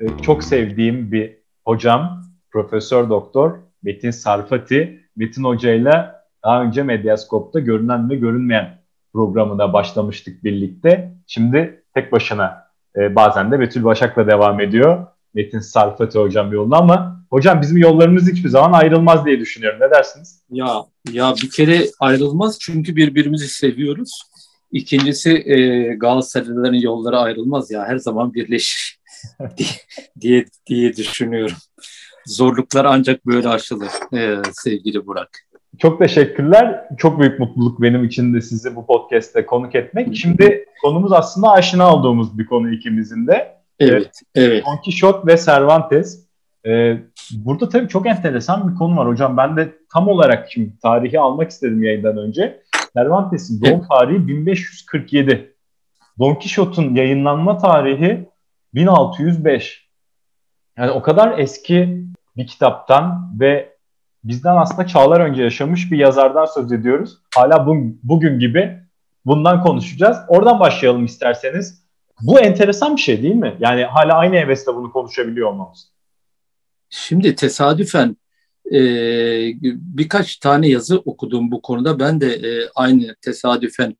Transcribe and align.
e, 0.00 0.22
çok 0.22 0.44
sevdiğim 0.44 1.12
bir 1.12 1.36
hocam, 1.64 2.22
Profesör 2.50 3.10
Doktor 3.10 3.58
Metin 3.82 4.10
Sarfati. 4.10 5.00
Metin 5.16 5.44
Hoca 5.44 5.72
ile 5.72 6.06
daha 6.44 6.62
önce 6.62 6.82
Medyaskop'ta 6.82 7.60
görünen 7.60 8.10
ve 8.10 8.16
görünmeyen 8.16 8.78
programına 9.12 9.72
başlamıştık 9.72 10.44
birlikte. 10.44 11.14
Şimdi 11.26 11.84
tek 11.94 12.12
başına 12.12 12.66
e, 12.96 13.14
bazen 13.14 13.52
de 13.52 13.60
Betül 13.60 13.84
Başak'la 13.84 14.26
devam 14.26 14.60
ediyor. 14.60 15.06
Metin 15.34 15.58
Sarfati 15.58 16.18
hocam 16.18 16.52
yolunda 16.52 16.76
ama 16.76 17.24
hocam 17.30 17.62
bizim 17.62 17.76
yollarımız 17.76 18.32
hiçbir 18.32 18.48
zaman 18.48 18.72
ayrılmaz 18.72 19.26
diye 19.26 19.40
düşünüyorum. 19.40 19.80
Ne 19.80 19.90
dersiniz? 19.90 20.42
Ya 20.50 20.84
ya 21.12 21.34
bir 21.42 21.50
kere 21.50 21.84
ayrılmaz 22.00 22.58
çünkü 22.60 22.96
birbirimizi 22.96 23.48
seviyoruz. 23.48 24.22
İkincisi 24.72 25.30
e, 25.30 25.82
Galatasaraylıların 25.94 26.74
yolları 26.74 27.18
ayrılmaz 27.18 27.70
ya 27.70 27.84
her 27.84 27.96
zaman 27.96 28.34
birleşir 28.34 28.98
diye, 30.20 30.44
diye 30.66 30.96
düşünüyorum. 30.96 31.56
Zorluklar 32.26 32.84
ancak 32.84 33.26
böyle 33.26 33.48
aşılır 33.48 33.90
e, 34.14 34.42
sevgili 34.52 35.06
Burak. 35.06 35.46
Çok 35.78 35.98
teşekkürler. 35.98 36.84
Çok 36.98 37.20
büyük 37.20 37.40
mutluluk 37.40 37.82
benim 37.82 38.04
için 38.04 38.34
de 38.34 38.40
sizi 38.40 38.76
bu 38.76 38.86
podcast'te 38.86 39.46
konuk 39.46 39.74
etmek. 39.74 40.16
Şimdi 40.16 40.64
konumuz 40.82 41.12
aslında 41.12 41.50
aşina 41.50 41.94
olduğumuz 41.94 42.38
bir 42.38 42.46
konu 42.46 42.70
ikimizin 42.70 43.26
de. 43.26 43.56
Evet, 43.80 44.20
evet. 44.34 44.64
Don 44.66 44.76
Quixote 44.84 45.32
ve 45.32 45.36
Cervantes. 45.36 46.26
Ee, 46.66 46.96
burada 47.32 47.68
tabii 47.68 47.88
çok 47.88 48.06
enteresan 48.06 48.70
bir 48.70 48.78
konu 48.78 48.96
var 48.96 49.08
hocam. 49.08 49.36
Ben 49.36 49.56
de 49.56 49.72
tam 49.92 50.08
olarak 50.08 50.50
şimdi 50.50 50.78
tarihi 50.82 51.20
almak 51.20 51.50
istedim 51.50 51.82
yayından 51.82 52.18
önce. 52.18 52.62
Cervantes'in 52.96 53.60
doğum 53.60 53.78
evet. 53.78 53.88
tarihi 53.88 54.28
1547. 54.28 55.54
Don 56.18 56.34
Quixote'un 56.34 56.94
yayınlanma 56.94 57.58
tarihi 57.58 58.28
1605. 58.76 59.88
Yani 60.78 60.90
o 60.90 61.02
kadar 61.02 61.38
eski 61.38 62.04
bir 62.36 62.46
kitaptan 62.46 63.32
ve 63.40 63.76
bizden 64.24 64.56
aslında 64.56 64.86
çağlar 64.86 65.20
önce 65.20 65.42
yaşamış 65.42 65.92
bir 65.92 65.98
yazardan 65.98 66.44
söz 66.44 66.72
ediyoruz. 66.72 67.18
Hala 67.34 67.66
bu, 67.66 67.76
bugün 68.02 68.38
gibi 68.38 68.78
bundan 69.24 69.62
konuşacağız. 69.62 70.18
Oradan 70.28 70.60
başlayalım 70.60 71.04
isterseniz. 71.04 71.86
Bu 72.22 72.40
enteresan 72.40 72.96
bir 72.96 73.00
şey 73.00 73.22
değil 73.22 73.34
mi? 73.34 73.56
Yani 73.60 73.84
hala 73.84 74.14
aynı 74.14 74.36
hevesle 74.36 74.74
bunu 74.74 74.92
konuşabiliyor 74.92 75.48
olmamız. 75.48 75.92
Şimdi 76.90 77.34
tesadüfen 77.34 78.16
e, 78.72 78.80
birkaç 79.74 80.36
tane 80.36 80.68
yazı 80.68 80.98
okudum 80.98 81.50
bu 81.50 81.62
konuda. 81.62 81.98
Ben 82.00 82.20
de 82.20 82.34
e, 82.34 82.68
aynı 82.74 83.16
tesadüfen 83.20 83.96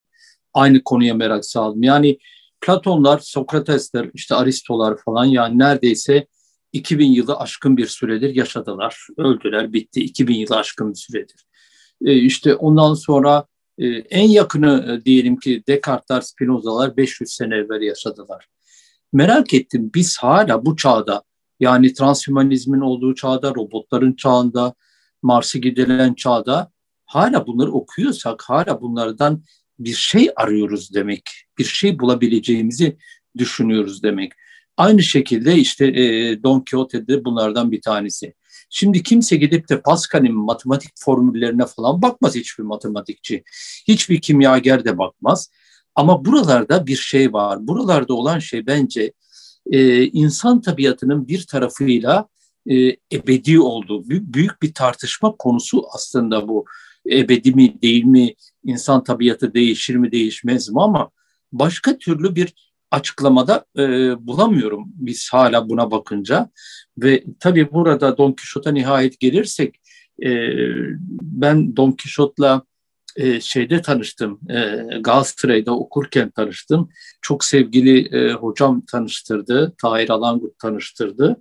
aynı 0.55 0.85
konuya 0.85 1.15
merak 1.15 1.45
saldım. 1.45 1.83
Yani 1.83 2.19
Platonlar, 2.67 3.19
Sokratesler, 3.19 4.11
işte 4.15 4.35
Aristolar 4.35 4.97
falan 5.05 5.25
yani 5.25 5.59
neredeyse 5.59 6.27
2000 6.73 7.13
yılı 7.13 7.37
aşkın 7.37 7.77
bir 7.77 7.87
süredir 7.87 8.35
yaşadılar. 8.35 9.07
Öldüler, 9.17 9.73
bitti. 9.73 10.01
2000 10.01 10.35
yılı 10.35 10.57
aşkın 10.57 10.91
bir 10.91 10.99
süredir. 10.99 11.47
E, 12.05 12.15
işte 12.15 12.55
ondan 12.55 12.95
sonra 12.95 13.47
e, 13.79 13.87
en 13.89 14.29
yakını 14.29 14.99
e, 15.01 15.05
diyelim 15.05 15.37
ki 15.37 15.63
Descartes'ler, 15.69 16.21
Spinoza'lar 16.21 16.97
500 16.97 17.33
sene 17.33 17.55
evvel 17.55 17.83
yaşadılar. 17.83 18.47
Merak 19.13 19.55
ettim 19.55 19.91
biz 19.95 20.19
hala 20.19 20.67
bu 20.67 20.77
çağda 20.77 21.23
yani 21.61 21.95
transhümanizmin 21.95 22.81
olduğu 22.81 23.15
çağda, 23.15 23.55
robotların 23.55 24.13
çağında, 24.13 24.75
Mars'a 25.23 25.59
gidilen 25.59 26.15
çağda 26.15 26.71
hala 27.05 27.47
bunları 27.47 27.73
okuyorsak, 27.73 28.43
hala 28.43 28.81
bunlardan 28.81 29.43
bir 29.79 29.95
şey 29.95 30.31
arıyoruz 30.37 30.95
demek, 30.95 31.31
bir 31.59 31.65
şey 31.65 31.99
bulabileceğimizi 31.99 32.97
düşünüyoruz 33.39 34.03
demek. 34.03 34.33
Aynı 34.77 35.03
şekilde 35.03 35.55
işte 35.55 35.87
e, 35.87 36.43
Don 36.43 36.61
Quixote 36.61 37.09
de 37.09 37.25
bunlardan 37.25 37.73
bir 37.73 37.81
tanesi. 37.81 38.35
Şimdi 38.71 39.03
kimse 39.03 39.37
gidip 39.37 39.69
de 39.69 39.81
Pascal'in 39.81 40.35
matematik 40.35 40.91
formüllerine 40.99 41.67
falan 41.67 42.03
bakmaz 42.03 42.35
hiçbir 42.35 42.65
matematikçi. 42.65 43.45
Hiçbir 43.89 44.21
kimyager 44.21 44.85
de 44.85 44.99
bakmaz. 44.99 45.51
Ama 45.95 46.25
buralarda 46.25 46.87
bir 46.87 46.97
şey 46.97 47.33
var. 47.33 47.67
Buralarda 47.67 48.15
olan 48.15 48.39
şey 48.39 48.67
bence 48.67 49.13
e, 49.71 50.05
insan 50.05 50.61
tabiatının 50.61 51.29
bir 51.29 51.47
tarafıyla 51.47 52.29
e, 52.71 52.97
ebedi 53.13 53.61
olduğu 53.61 54.09
büyük, 54.09 54.35
büyük 54.35 54.63
bir 54.63 54.75
tartışma 54.75 55.37
konusu 55.37 55.85
aslında 55.95 56.49
bu. 56.49 56.65
Ebedi 57.13 57.53
mi 57.53 57.83
değil 57.83 58.05
mi, 58.05 58.35
insan 58.65 59.05
tabiatı 59.05 59.55
değişir 59.55 59.95
mi 59.97 60.13
değişmez 60.13 60.69
mi 60.71 60.83
ama 60.83 61.11
başka 61.53 61.99
türlü 61.99 62.35
bir 62.35 62.55
açıklamada 62.91 63.65
e, 63.79 63.83
bulamıyorum 64.27 64.85
biz 64.95 65.29
hala 65.33 65.69
buna 65.69 65.91
bakınca. 65.91 66.51
Ve 66.99 67.25
tabii 67.41 67.73
burada 67.73 68.19
Don 68.19 68.33
Quixote'a 68.33 68.73
nihayet 68.73 69.21
gelirsek 69.21 69.75
e, 70.25 70.31
ben 71.23 71.77
Don 71.77 71.91
Quixote'la 71.91 72.63
e, 73.17 73.41
şeyde 73.41 73.83
tanıştım, 73.83 74.41
e, 74.51 74.85
Galatasaray'da 75.01 75.79
okurken 75.79 76.31
tanıştım. 76.31 76.91
Çok 77.23 77.45
sevgili 77.45 78.17
e, 78.17 78.33
hocam 78.33 78.81
tanıştırdı, 78.87 79.75
Tahir 79.83 80.11
Alangut 80.11 80.59
tanıştırdı 80.59 81.41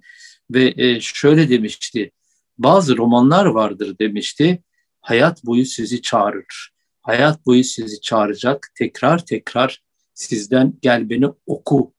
ve 0.51 0.73
e, 0.77 0.99
şöyle 1.01 1.49
demişti, 1.49 2.11
bazı 2.57 2.97
romanlar 2.97 3.45
vardır 3.45 3.95
demişti, 3.99 4.63
hayat 5.05 5.45
boyu 5.45 5.65
sizi 5.65 6.01
çağırır. 6.01 6.69
Hayat 7.01 7.45
boyu 7.45 7.63
sizi 7.63 8.01
çağıracak, 8.01 8.71
tekrar 8.75 9.25
tekrar 9.25 9.81
sizden 10.13 10.73
gel 10.81 11.09
beni 11.09 11.27
oku 11.45 11.93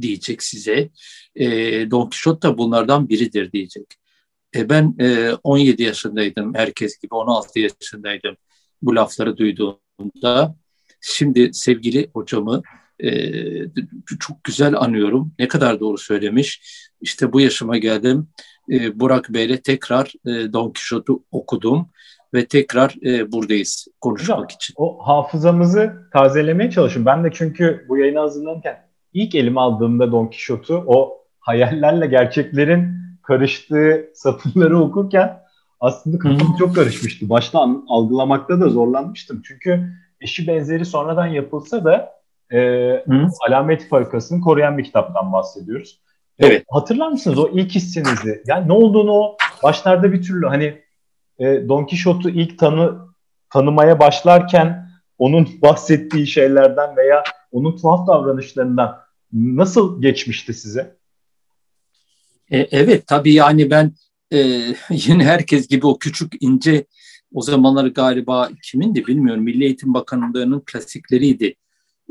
diyecek 0.00 0.42
size. 0.42 0.90
E, 1.34 1.46
Don 1.90 2.02
Quixote 2.02 2.48
da 2.48 2.58
bunlardan 2.58 3.08
biridir 3.08 3.52
diyecek. 3.52 3.86
E, 4.56 4.68
ben 4.68 4.94
e, 5.00 5.32
17 5.42 5.82
yaşındaydım, 5.82 6.54
herkes 6.54 6.98
gibi 6.98 7.14
16 7.14 7.58
yaşındaydım 7.58 8.36
bu 8.82 8.96
lafları 8.96 9.36
duyduğumda. 9.36 10.56
Şimdi 11.00 11.50
sevgili 11.52 12.10
hocamı 12.14 12.62
e, 13.04 13.10
çok 14.20 14.44
güzel 14.44 14.74
anıyorum. 14.74 15.32
Ne 15.38 15.48
kadar 15.48 15.80
doğru 15.80 15.98
söylemiş. 15.98 16.62
İşte 17.00 17.32
bu 17.32 17.40
yaşıma 17.40 17.78
geldim. 17.78 18.28
E, 18.70 19.00
Burak 19.00 19.34
Bey'le 19.34 19.56
tekrar 19.56 20.12
e, 20.26 20.52
Don 20.52 20.72
Quixote'u 20.72 21.24
okudum 21.30 21.90
ve 22.34 22.46
tekrar 22.46 22.94
e, 23.06 23.32
buradayız 23.32 23.88
konuşmak 24.00 24.38
Hocam, 24.38 24.46
için. 24.56 24.74
O 24.76 24.98
hafızamızı 25.08 25.92
tazelemeye 26.12 26.70
çalışın. 26.70 27.06
Ben 27.06 27.24
de 27.24 27.30
çünkü 27.34 27.86
bu 27.88 27.98
yayını 27.98 28.18
hazırlanırken 28.18 28.88
ilk 29.12 29.34
elime 29.34 29.60
aldığımda 29.60 30.12
Don 30.12 30.26
Quixote'u 30.26 30.84
o 30.86 31.18
hayallerle 31.40 32.06
gerçeklerin 32.06 32.88
karıştığı 33.22 34.10
satırları 34.14 34.78
okurken 34.78 35.38
aslında 35.80 36.18
kafam 36.18 36.56
çok 36.58 36.74
karışmıştı. 36.74 37.28
Başta 37.28 37.66
algılamakta 37.88 38.60
da 38.60 38.68
zorlanmıştım. 38.68 39.42
Çünkü 39.44 39.92
eşi 40.20 40.46
benzeri 40.46 40.84
sonradan 40.84 41.26
yapılsa 41.26 41.84
da 41.84 42.12
e, 42.52 42.58
alamet 43.48 43.88
farikasını 43.88 44.40
koruyan 44.40 44.78
bir 44.78 44.84
kitaptan 44.84 45.32
bahsediyoruz. 45.32 46.00
Evet. 46.38 46.64
Hatırlar 46.70 47.08
mısınız 47.08 47.38
o 47.38 47.48
ilk 47.48 47.70
hissinizi? 47.70 48.42
Yani 48.46 48.68
ne 48.68 48.72
olduğunu 48.72 49.12
o 49.12 49.36
başlarda 49.62 50.12
bir 50.12 50.22
türlü 50.22 50.46
hani 50.46 50.78
e, 51.38 51.68
Don 51.68 51.86
Quixote'u 51.86 52.30
ilk 52.30 52.58
tanı 52.58 52.98
tanımaya 53.50 54.00
başlarken 54.00 54.90
onun 55.18 55.48
bahsettiği 55.62 56.26
şeylerden 56.26 56.96
veya 56.96 57.24
onun 57.52 57.76
tuhaf 57.76 58.08
davranışlarından 58.08 58.98
nasıl 59.32 60.02
geçmişti 60.02 60.54
size? 60.54 60.96
E, 62.50 62.58
evet 62.58 63.06
tabii 63.06 63.34
yani 63.34 63.70
ben 63.70 63.92
e, 64.32 64.38
yine 64.90 65.24
herkes 65.24 65.68
gibi 65.68 65.86
o 65.86 65.98
küçük 65.98 66.32
ince 66.40 66.86
o 67.34 67.42
zamanlar 67.42 67.86
galiba 67.86 68.50
kimindi 68.62 69.06
bilmiyorum 69.06 69.44
Milli 69.44 69.64
Eğitim 69.64 69.94
Bakanlığı'nın 69.94 70.60
klasikleriydi. 70.60 71.54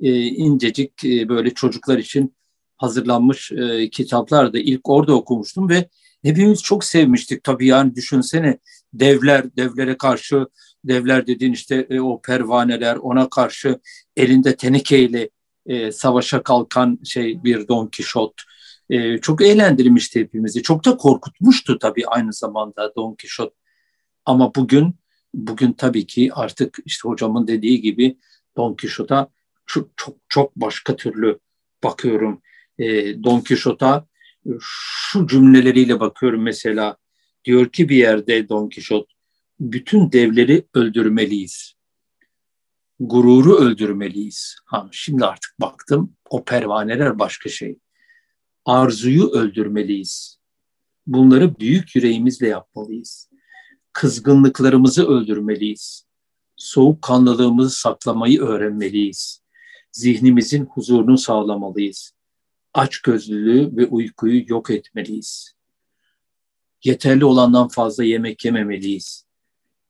E, 0.02 0.12
incecik 0.24 1.06
e, 1.06 1.30
böyle 1.30 1.54
çocuklar 1.54 1.98
için 1.98 2.36
hazırlanmış 2.78 3.52
e, 3.52 3.90
kitaplardı. 3.90 4.58
İlk 4.58 4.90
orada 4.90 5.14
okumuştum 5.14 5.70
ve 5.70 5.90
hepimiz 6.24 6.64
çok 6.64 6.84
sevmiştik 6.84 7.44
tabii 7.44 7.68
yani 7.68 7.96
düşünsene 7.96 8.60
devler, 8.94 9.56
devlere 9.58 9.98
karşı 9.98 10.48
devler 10.86 11.28
dediğin 11.28 11.54
işte 11.54 11.88
e, 11.90 12.00
o 12.00 12.22
pervaneler 12.22 12.96
ona 12.96 13.30
karşı 13.30 13.80
elinde 14.18 14.56
tenekeyle 14.56 15.30
e, 15.66 15.92
savaşa 15.92 16.44
kalkan 16.44 17.00
şey 17.04 17.44
bir 17.44 17.68
Don 17.68 17.90
Quixote 17.98 18.44
E, 18.90 19.18
çok 19.18 19.42
eğlendirmişti 19.42 20.20
hepimizi. 20.20 20.64
Çok 20.64 20.86
da 20.86 20.98
korkutmuştu 20.98 21.80
tabii 21.80 22.08
aynı 22.08 22.34
zamanda 22.34 22.94
Don 22.96 23.16
Quixote. 23.22 23.56
Ama 24.26 24.56
bugün 24.56 24.96
bugün 25.34 25.74
tabii 25.74 26.06
ki 26.08 26.30
artık 26.34 26.78
işte 26.86 27.10
hocamın 27.10 27.48
dediği 27.48 27.82
gibi 27.82 28.18
Don 28.58 28.76
Quixote'a 28.76 29.28
çok 29.66 29.90
çok 29.98 30.16
çok 30.30 30.56
başka 30.56 30.96
türlü 30.96 31.40
bakıyorum. 31.84 32.42
E, 32.80 32.86
Don 33.24 33.42
Quixote'a 33.42 34.08
şu 34.62 35.28
cümleleriyle 35.28 36.00
bakıyorum 36.00 36.42
mesela. 36.42 36.98
Diyor 37.48 37.70
ki 37.70 37.90
bir 37.90 37.96
yerde 37.96 38.50
Don 38.50 38.70
Quixote 38.70 39.14
bütün 39.60 40.12
devleri 40.12 40.68
öldürmeliyiz. 40.74 41.74
Gururu 43.00 43.56
öldürmeliyiz. 43.56 44.56
Ha, 44.66 44.90
şimdi 44.92 45.26
artık 45.26 45.60
baktım 45.62 46.16
o 46.30 46.44
pervaneler 46.44 47.20
başka 47.20 47.50
şey. 47.50 47.80
Arzuyu 48.66 49.30
öldürmeliyiz. 49.30 50.40
Bunları 51.06 51.60
büyük 51.60 51.96
yüreğimizle 51.96 52.48
yapmalıyız. 52.48 53.30
Kızgınlıklarımızı 53.94 55.08
öldürmeliyiz. 55.08 56.06
Soğukkanlılığımızı 56.56 57.80
saklamayı 57.80 58.42
öğrenmeliyiz. 58.42 59.42
Zihnimizin 59.92 60.66
huzurunu 60.66 61.18
sağlamalıyız. 61.18 62.12
Açgözlülüğü 62.74 63.78
ve 63.78 63.86
uykuyu 63.86 64.44
yok 64.48 64.70
etmeliyiz. 64.70 65.57
Yeterli 66.88 67.26
olandan 67.26 67.68
fazla 67.68 68.04
yemek 68.04 68.46
yememeliyiz 68.46 69.28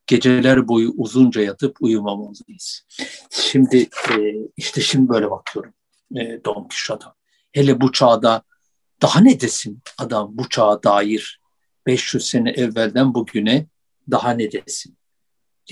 geceler 0.07 0.67
boyu 0.67 0.93
uzunca 0.97 1.41
yatıp 1.41 1.77
uyumamalıyız. 1.79 2.85
Şimdi 3.29 3.77
e, 4.11 4.15
işte 4.57 4.81
şimdi 4.81 5.09
böyle 5.09 5.31
bakıyorum 5.31 5.73
e, 6.15 6.45
Don 6.45 6.67
Quixote'a. 6.67 7.15
Hele 7.51 7.81
bu 7.81 7.91
çağda 7.91 8.43
daha 9.01 9.19
ne 9.19 9.39
desin 9.39 9.81
adam 9.97 10.29
bu 10.31 10.49
çağa 10.49 10.83
dair 10.83 11.41
500 11.85 12.25
sene 12.25 12.49
evvelden 12.49 13.13
bugüne 13.13 13.67
daha 14.11 14.31
ne 14.31 14.51
desin? 14.51 14.97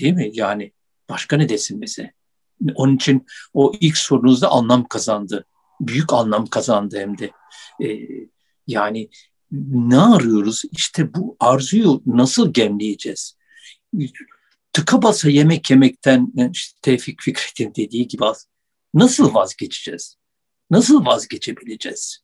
Değil 0.00 0.12
mi? 0.12 0.30
Yani 0.32 0.72
başka 1.08 1.36
ne 1.36 1.48
desin 1.48 1.82
bize? 1.82 2.12
Onun 2.74 2.96
için 2.96 3.26
o 3.54 3.72
ilk 3.80 3.96
sorunuzda 3.96 4.48
anlam 4.48 4.84
kazandı. 4.88 5.46
Büyük 5.80 6.12
anlam 6.12 6.46
kazandı 6.46 6.98
hem 6.98 7.18
de. 7.18 7.30
Ee, 7.84 8.06
yani 8.66 9.08
ne 9.52 9.98
arıyoruz? 9.98 10.62
İşte 10.72 11.14
bu 11.14 11.36
arzuyu 11.40 12.02
nasıl 12.06 12.52
gemleyeceğiz? 12.52 13.36
tıka 14.76 15.02
basa 15.02 15.30
yemek 15.30 15.70
yemekten 15.70 16.32
işte 16.52 16.78
Tevfik 16.82 17.22
Fikret'in 17.22 17.74
dediği 17.74 18.08
gibi 18.08 18.24
nasıl 18.94 19.34
vazgeçeceğiz? 19.34 20.16
Nasıl 20.70 21.06
vazgeçebileceğiz? 21.06 22.18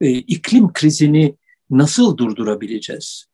Ee, 0.00 0.10
iklim 0.10 0.72
krizini 0.72 1.36
nasıl 1.70 2.16
durdurabileceğiz? 2.16 3.24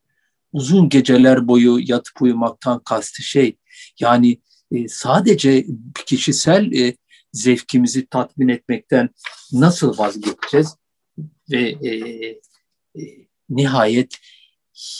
Uzun 0.52 0.88
geceler 0.88 1.48
boyu 1.48 1.78
yatıp 1.80 2.22
uyumaktan 2.22 2.78
kastı 2.84 3.22
şey 3.22 3.56
yani 4.00 4.40
e, 4.72 4.88
sadece 4.88 5.66
kişisel 6.06 6.72
e, 6.72 6.96
zevkimizi 7.32 8.06
tatmin 8.06 8.48
etmekten 8.48 9.10
nasıl 9.52 9.98
vazgeçeceğiz? 9.98 10.76
Ve 11.50 11.68
e, 11.70 11.90
e, 13.02 13.25
nihayet 13.48 14.14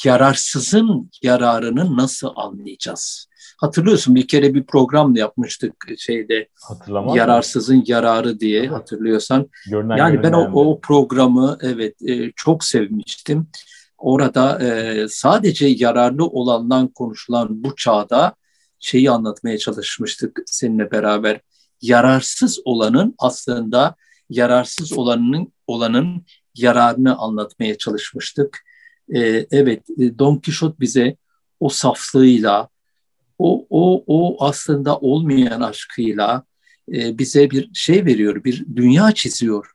yararsızın 0.04 1.10
yararını 1.22 1.96
nasıl 1.96 2.32
anlayacağız? 2.37 3.26
Hatırlıyorsun 3.58 4.14
bir 4.14 4.28
kere 4.28 4.54
bir 4.54 4.66
program 4.66 5.16
yapmıştık 5.16 5.75
şeyde 5.98 6.48
Hatırlamam 6.69 7.16
yararsızın 7.16 7.84
yararı 7.87 8.40
diye 8.40 8.60
evet. 8.60 8.70
hatırlıyorsan. 8.70 9.50
Görünen 9.70 9.96
yani 9.96 10.22
ben 10.22 10.32
o, 10.32 10.50
o 10.54 10.81
programı 10.81 11.58
evet 11.60 12.02
e, 12.02 12.32
çok 12.37 12.64
sevmiştim. 12.64 13.48
Orada 13.98 14.58
e, 14.64 15.06
sadece 15.08 15.66
yararlı 15.66 16.26
olandan 16.26 16.88
konuşulan 16.88 17.64
bu 17.64 17.76
çağda 17.76 18.34
şeyi 18.78 19.10
anlatmaya 19.10 19.58
çalışmıştık 19.58 20.43
seninle 20.46 20.90
beraber. 20.90 21.40
Yararsız 21.82 22.60
olanın 22.64 23.14
aslında 23.19 23.94
yararsız 24.31 24.93
olanın 24.93 25.52
olanın 25.66 26.26
yararını 26.56 27.17
anlatmaya 27.17 27.79
çalışmıştık. 27.79 28.64
E, 29.14 29.47
evet 29.50 29.82
Don 29.99 30.37
Quixote 30.37 30.81
bize 30.81 31.17
o 31.61 31.69
saflığıyla, 31.69 32.69
o, 33.38 33.67
o, 33.70 34.05
o 34.06 34.44
aslında 34.44 34.99
olmayan 34.99 35.61
aşkıyla 35.61 36.44
e, 36.93 37.19
bize 37.19 37.50
bir 37.50 37.70
şey 37.75 38.05
veriyor, 38.05 38.44
bir 38.44 38.67
dünya 38.76 39.12
çiziyor. 39.12 39.73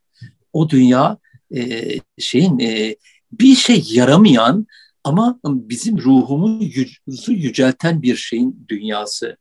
O 0.54 0.70
dünya 0.70 1.18
e, 1.56 1.96
şeyin 2.20 2.60
e, 2.60 2.96
bir 3.32 3.56
şey 3.56 3.84
yaramayan 3.90 4.68
ama 5.04 5.40
bizim 5.46 5.98
ruhumuzu 5.98 7.32
yücelten 7.32 8.02
bir 8.02 8.16
şeyin 8.16 8.66
dünyası. 8.70 9.38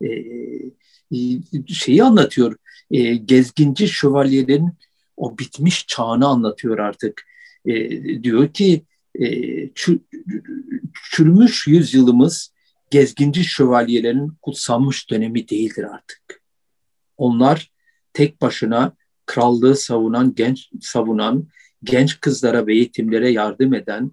E, 0.00 0.06
e, 0.06 1.18
şeyi 1.68 2.04
anlatıyor. 2.04 2.56
E, 2.90 3.14
gezginci 3.14 3.88
şövalyelerin 3.88 4.72
o 5.16 5.38
bitmiş 5.38 5.86
çağını 5.86 6.26
anlatıyor 6.26 6.78
artık. 6.78 7.22
E, 7.66 8.22
diyor 8.22 8.48
ki 8.48 8.84
e, 9.20 9.26
çürümüş 11.10 11.66
yüzyılımız 11.66 12.54
gezginci 12.90 13.44
şövalyelerin 13.44 14.32
kutsanmış 14.42 15.10
dönemi 15.10 15.48
değildir 15.48 15.84
artık. 15.94 16.42
Onlar 17.16 17.72
tek 18.12 18.40
başına 18.40 18.96
krallığı 19.26 19.76
savunan 19.76 20.34
genç 20.34 20.70
savunan 20.80 21.48
genç 21.84 22.20
kızlara 22.20 22.66
ve 22.66 22.74
yetimlere 22.74 23.30
yardım 23.30 23.74
eden 23.74 24.12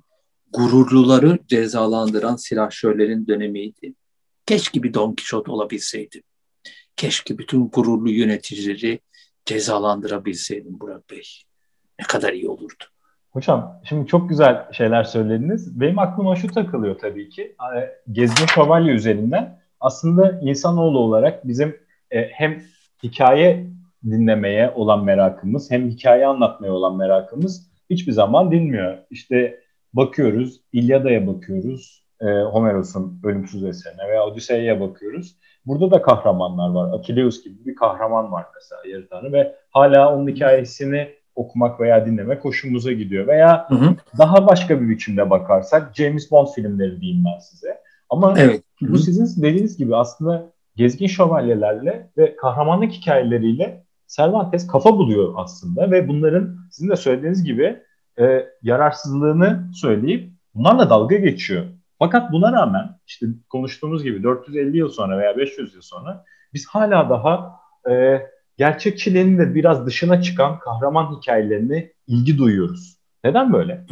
gururluları 0.53 1.39
cezalandıran 1.47 2.35
silahşörlerin 2.35 3.27
dönemiydi. 3.27 3.93
Keşke 4.45 4.83
bir 4.83 4.93
Don 4.93 5.15
Quixote 5.15 5.51
olabilseydim. 5.51 6.23
Keşke 6.95 7.37
bütün 7.37 7.69
gururlu 7.69 8.11
yöneticileri 8.11 8.99
cezalandırabilseydim 9.45 10.79
Burak 10.79 11.09
Bey. 11.09 11.23
Ne 11.99 12.05
kadar 12.05 12.33
iyi 12.33 12.49
olurdu. 12.49 12.83
Hocam 13.31 13.81
şimdi 13.83 14.07
çok 14.07 14.29
güzel 14.29 14.71
şeyler 14.71 15.03
söylediniz. 15.03 15.79
Benim 15.79 15.99
aklıma 15.99 16.35
şu 16.35 16.47
takılıyor 16.47 16.99
tabii 16.99 17.29
ki. 17.29 17.55
Gezme 18.11 18.47
Şövalye 18.47 18.93
üzerinden 18.93 19.59
aslında 19.79 20.39
insanoğlu 20.41 20.99
olarak 20.99 21.47
bizim 21.47 21.77
e, 22.11 22.27
hem 22.27 22.63
hikaye 23.03 23.67
dinlemeye 24.05 24.71
olan 24.75 25.03
merakımız 25.03 25.71
hem 25.71 25.89
hikaye 25.89 26.27
anlatmaya 26.27 26.73
olan 26.73 26.97
merakımız 26.97 27.71
hiçbir 27.89 28.11
zaman 28.11 28.51
dinmiyor. 28.51 28.97
İşte 29.09 29.59
bakıyoruz, 29.93 30.61
İlyada'ya 30.73 31.27
bakıyoruz, 31.27 32.03
e, 32.21 32.25
Homeros'un 32.25 33.19
ölümsüz 33.23 33.63
eserine 33.63 34.07
veya 34.09 34.25
Odise'ye 34.25 34.79
bakıyoruz. 34.79 35.35
Burada 35.65 35.91
da 35.91 36.01
kahramanlar 36.01 36.69
var. 36.69 36.99
Akileus 36.99 37.43
gibi 37.43 37.65
bir 37.65 37.75
kahraman 37.75 38.31
var 38.31 38.45
mesela 38.55 38.81
yarı 38.87 39.09
tanrı 39.09 39.33
ve 39.33 39.55
hala 39.69 40.15
onun 40.15 40.27
hikayesini 40.27 41.09
okumak 41.35 41.79
veya 41.79 42.05
dinlemek 42.05 42.45
hoşumuza 42.45 42.91
gidiyor. 42.91 43.27
Veya 43.27 43.69
hı 43.69 43.75
hı. 43.75 43.95
daha 44.17 44.47
başka 44.47 44.81
bir 44.81 44.89
biçimde 44.89 45.29
bakarsak 45.29 45.95
James 45.95 46.31
Bond 46.31 46.47
filmleri 46.47 47.01
diyeyim 47.01 47.23
ben 47.25 47.39
size. 47.39 47.81
Ama 48.09 48.33
evet. 48.37 48.63
bu 48.81 48.97
sizin 48.97 49.43
dediğiniz 49.43 49.77
gibi 49.77 49.95
aslında 49.95 50.49
gezgin 50.75 51.07
şövalyelerle 51.07 52.09
ve 52.17 52.35
kahramanlık 52.35 52.91
hikayeleriyle 52.91 53.83
Cervantes 54.07 54.67
kafa 54.67 54.97
buluyor 54.97 55.33
aslında 55.37 55.91
ve 55.91 56.07
bunların 56.07 56.57
sizin 56.71 56.89
de 56.89 56.95
söylediğiniz 56.95 57.43
gibi 57.43 57.79
e, 58.19 58.45
yararsızlığını 58.61 59.69
söyleyip 59.73 60.31
bunlarla 60.55 60.89
dalga 60.89 61.15
geçiyor. 61.15 61.65
Fakat 62.03 62.31
buna 62.31 62.51
rağmen 62.51 62.99
işte 63.07 63.25
konuştuğumuz 63.49 64.03
gibi 64.03 64.23
450 64.23 64.77
yıl 64.77 64.89
sonra 64.89 65.19
veya 65.19 65.37
500 65.37 65.75
yıl 65.75 65.81
sonra 65.81 66.25
biz 66.53 66.67
hala 66.67 67.09
daha 67.09 67.51
e, 67.91 68.21
gerçekçiliğinin 68.57 69.37
de 69.37 69.55
biraz 69.55 69.85
dışına 69.85 70.21
çıkan 70.21 70.59
kahraman 70.59 71.15
hikayelerine 71.15 71.91
ilgi 72.07 72.37
duyuyoruz. 72.37 72.97
Neden 73.23 73.53
böyle? 73.53 73.85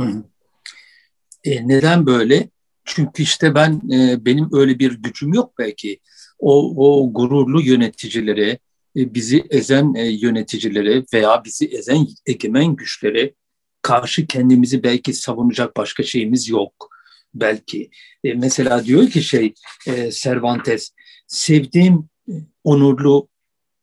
E, 1.44 1.68
neden 1.68 2.06
böyle? 2.06 2.50
Çünkü 2.86 3.24
işte 3.24 3.56
ben 3.56 3.82
e, 3.92 4.26
benim 4.26 4.50
öyle 4.54 4.80
bir 4.80 5.02
gücüm 5.02 5.34
yok 5.34 5.54
belki. 5.60 6.00
O, 6.40 6.74
o 6.88 7.14
gururlu 7.14 7.62
yöneticilere, 7.62 8.50
e, 8.96 9.14
bizi 9.14 9.44
ezen 9.50 9.94
e, 9.94 10.06
yöneticilere 10.06 11.04
veya 11.14 11.44
bizi 11.46 11.66
ezen 11.66 12.08
egemen 12.26 12.76
güçlere 12.76 13.34
karşı 13.82 14.28
kendimizi 14.28 14.84
belki 14.84 15.14
savunacak 15.14 15.78
başka 15.78 16.04
şeyimiz 16.04 16.50
yok. 16.50 16.89
Belki. 17.34 17.90
E, 18.24 18.34
mesela 18.34 18.86
diyor 18.86 19.10
ki 19.10 19.24
şey 19.24 19.54
e, 19.88 20.12
Cervantes, 20.12 20.92
sevdiğim 21.28 22.10
e, 22.30 22.34
onurlu 22.64 23.28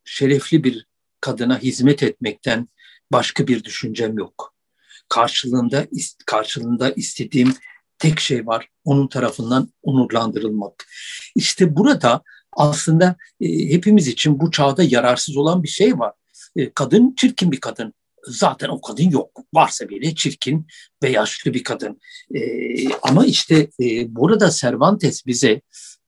şerefli 0.05 0.63
bir 0.63 0.87
kadına 1.21 1.59
hizmet 1.59 2.03
etmekten 2.03 2.67
başka 3.11 3.47
bir 3.47 3.63
düşüncem 3.63 4.17
yok. 4.17 4.53
Karşılığında 5.09 5.87
karşılığında 6.25 6.91
istediğim 6.91 7.53
tek 7.99 8.19
şey 8.19 8.47
var. 8.47 8.67
Onun 8.83 9.07
tarafından 9.07 9.73
onurlandırılmak. 9.83 10.87
İşte 11.35 11.75
burada 11.75 12.21
aslında 12.51 13.15
e, 13.41 13.47
hepimiz 13.73 14.07
için 14.07 14.39
bu 14.39 14.51
çağda 14.51 14.83
yararsız 14.83 15.37
olan 15.37 15.63
bir 15.63 15.67
şey 15.67 15.99
var. 15.99 16.13
E, 16.55 16.73
kadın 16.73 17.15
çirkin 17.17 17.51
bir 17.51 17.59
kadın. 17.59 17.93
Zaten 18.27 18.69
o 18.69 18.81
kadın 18.81 19.09
yok. 19.09 19.41
Varsa 19.53 19.89
bile 19.89 20.15
çirkin 20.15 20.67
ve 21.03 21.09
yaşlı 21.09 21.53
bir 21.53 21.63
kadın. 21.63 21.99
E, 22.35 22.39
ama 23.01 23.25
işte 23.25 23.69
e, 23.81 24.15
burada 24.15 24.49
Cervantes 24.49 25.25
bize 25.25 25.61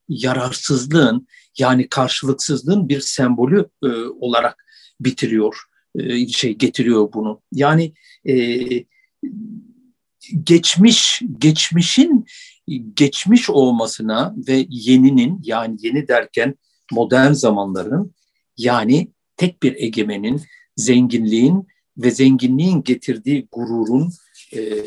yararsızlığın 0.08 1.26
yani 1.58 1.88
karşılıksızlığın 1.88 2.88
bir 2.88 3.00
sembolü 3.00 3.68
e, 3.84 3.88
olarak 4.20 4.64
bitiriyor, 5.00 5.56
e, 5.94 6.28
şey 6.28 6.54
getiriyor 6.54 7.12
bunu. 7.12 7.42
Yani 7.52 7.92
e, 8.28 8.34
geçmiş 10.44 11.22
geçmişin 11.38 12.26
geçmiş 12.94 13.50
olmasına 13.50 14.34
ve 14.48 14.66
yeninin 14.68 15.40
yani 15.42 15.76
yeni 15.80 16.08
derken 16.08 16.54
modern 16.92 17.32
zamanların 17.32 18.14
yani 18.56 19.08
tek 19.36 19.62
bir 19.62 19.74
egemenin 19.76 20.42
zenginliğin 20.76 21.66
ve 21.98 22.10
zenginliğin 22.10 22.82
getirdiği 22.82 23.48
gururun 23.52 24.12
e, 24.52 24.84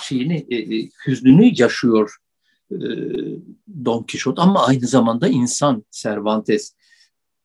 şeyini 0.00 0.46
e, 0.50 0.56
e 0.56 0.90
hüznünü 1.06 1.52
yaşıyor 1.54 2.16
e, 2.70 2.76
Don 3.84 4.02
Quixote 4.02 4.42
ama 4.42 4.66
aynı 4.66 4.86
zamanda 4.86 5.28
insan 5.28 5.84
Cervantes 5.90 6.74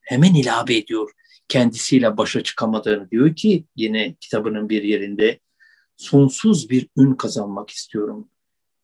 hemen 0.01 0.33
ilave 0.33 0.77
ediyor 0.77 1.12
kendisiyle 1.47 2.17
başa 2.17 2.43
çıkamadığını 2.43 3.12
diyor 3.12 3.35
ki 3.35 3.65
yine 3.75 4.15
kitabının 4.19 4.69
bir 4.69 4.83
yerinde 4.83 5.39
sonsuz 5.97 6.69
bir 6.69 6.88
ün 6.97 7.13
kazanmak 7.13 7.69
istiyorum. 7.69 8.29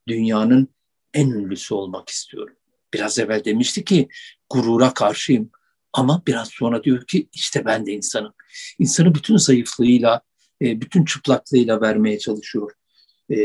Dünyanın 0.08 0.68
en 1.14 1.30
ünlüsü 1.30 1.74
olmak 1.74 2.10
istiyorum. 2.10 2.56
Biraz 2.94 3.20
evvel 3.20 3.44
demişti 3.46 3.84
ki 3.84 4.08
gurura 4.50 4.94
karşıyım 4.94 5.52
ama 5.94 6.24
biraz 6.28 6.50
sonra 6.52 6.84
diyor 6.84 7.06
ki 7.06 7.30
işte 7.34 7.66
ben 7.66 7.86
de 7.86 7.92
insanım. 7.92 8.34
İnsanı 8.80 9.16
bütün 9.16 9.38
zayıflığıyla, 9.38 10.22
e, 10.62 10.82
bütün 10.82 11.06
çıplaklığıyla 11.06 11.82
vermeye 11.82 12.20
çalışıyor. 12.20 12.72
E, 13.32 13.36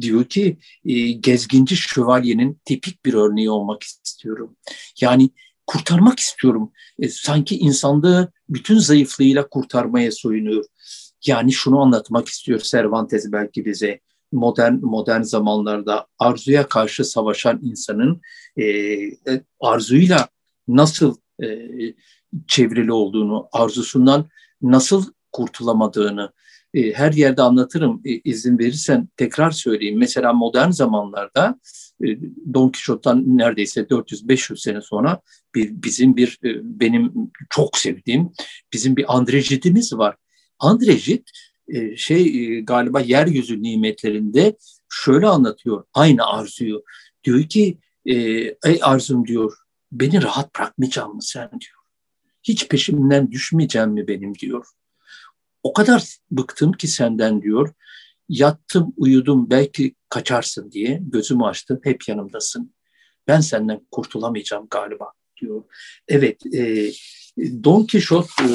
diyor 0.00 0.24
ki 0.24 0.58
e, 0.84 1.12
gezginci 1.12 1.76
şövalyenin 1.76 2.60
tipik 2.64 3.04
bir 3.04 3.14
örneği 3.14 3.50
olmak 3.50 3.82
istiyorum. 3.82 4.56
Yani 5.00 5.30
kurtarmak 5.66 6.20
istiyorum. 6.20 6.72
Sanki 7.10 7.58
insanlığı 7.58 8.32
bütün 8.48 8.78
zayıflığıyla 8.78 9.48
kurtarmaya 9.48 10.12
soyunuyor. 10.12 10.64
Yani 11.26 11.52
şunu 11.52 11.80
anlatmak 11.80 12.28
istiyor 12.28 12.60
Cervantes 12.60 13.32
belki 13.32 13.64
bize 13.64 14.00
modern 14.32 14.74
modern 14.74 15.22
zamanlarda 15.22 16.06
arzuya 16.18 16.68
karşı 16.68 17.04
savaşan 17.04 17.60
insanın 17.62 18.20
e, 18.60 18.64
arzuyla 19.60 20.28
nasıl 20.68 21.16
e, 21.42 21.68
çevrili 22.46 22.92
olduğunu, 22.92 23.48
arzusundan 23.52 24.28
nasıl 24.62 25.04
kurtulamadığını 25.32 26.32
e, 26.74 26.92
her 26.92 27.12
yerde 27.12 27.42
anlatırım. 27.42 28.00
E, 28.04 28.10
izin 28.10 28.58
verirsen 28.58 29.08
tekrar 29.16 29.50
söyleyeyim. 29.50 29.98
Mesela 29.98 30.32
modern 30.32 30.70
zamanlarda 30.70 31.60
e, 32.04 32.06
Don 32.54 32.68
Quixote'dan 32.68 33.38
neredeyse 33.38 33.80
400-500 33.80 34.56
sene 34.56 34.80
sonra 34.80 35.20
bir 35.54 35.82
bizim 35.82 36.16
bir 36.16 36.38
e, 36.44 36.60
benim 36.80 37.12
çok 37.50 37.78
sevdiğim 37.78 38.32
bizim 38.72 38.96
bir 38.96 39.16
Andrejit'imiz 39.16 39.92
var. 39.92 40.16
Andrejit 40.58 41.30
e, 41.68 41.96
şey 41.96 42.22
e, 42.22 42.60
galiba 42.60 43.00
yeryüzü 43.00 43.62
nimetlerinde 43.62 44.56
şöyle 44.90 45.26
anlatıyor 45.26 45.84
aynı 45.94 46.26
arzuyu. 46.26 46.82
Diyor 47.24 47.42
ki 47.42 47.78
e, 48.06 48.14
ey 48.64 48.78
arzum 48.82 49.26
diyor 49.26 49.52
beni 49.92 50.22
rahat 50.22 50.54
bırakmayacak 50.54 51.14
mı 51.14 51.22
sen 51.22 51.48
diyor. 51.50 51.82
Hiç 52.42 52.68
peşimden 52.68 53.32
düşmeyeceğim 53.32 53.90
mi 53.90 54.08
benim 54.08 54.34
diyor. 54.34 54.66
O 55.62 55.72
kadar 55.72 56.16
bıktım 56.30 56.72
ki 56.72 56.88
senden 56.88 57.42
diyor. 57.42 57.74
Yattım 58.28 58.94
uyudum 58.96 59.50
belki 59.50 59.94
kaçarsın 60.08 60.72
diye 60.72 61.00
gözümü 61.02 61.44
açtım 61.44 61.80
hep 61.84 62.08
yanımdasın. 62.08 62.74
Ben 63.28 63.40
senden 63.40 63.86
kurtulamayacağım 63.90 64.66
galiba 64.70 65.12
diyor. 65.40 65.62
Evet 66.08 66.46
e, 66.54 66.92
Don 67.38 67.86
Quixote, 67.86 68.28
e, 68.40 68.48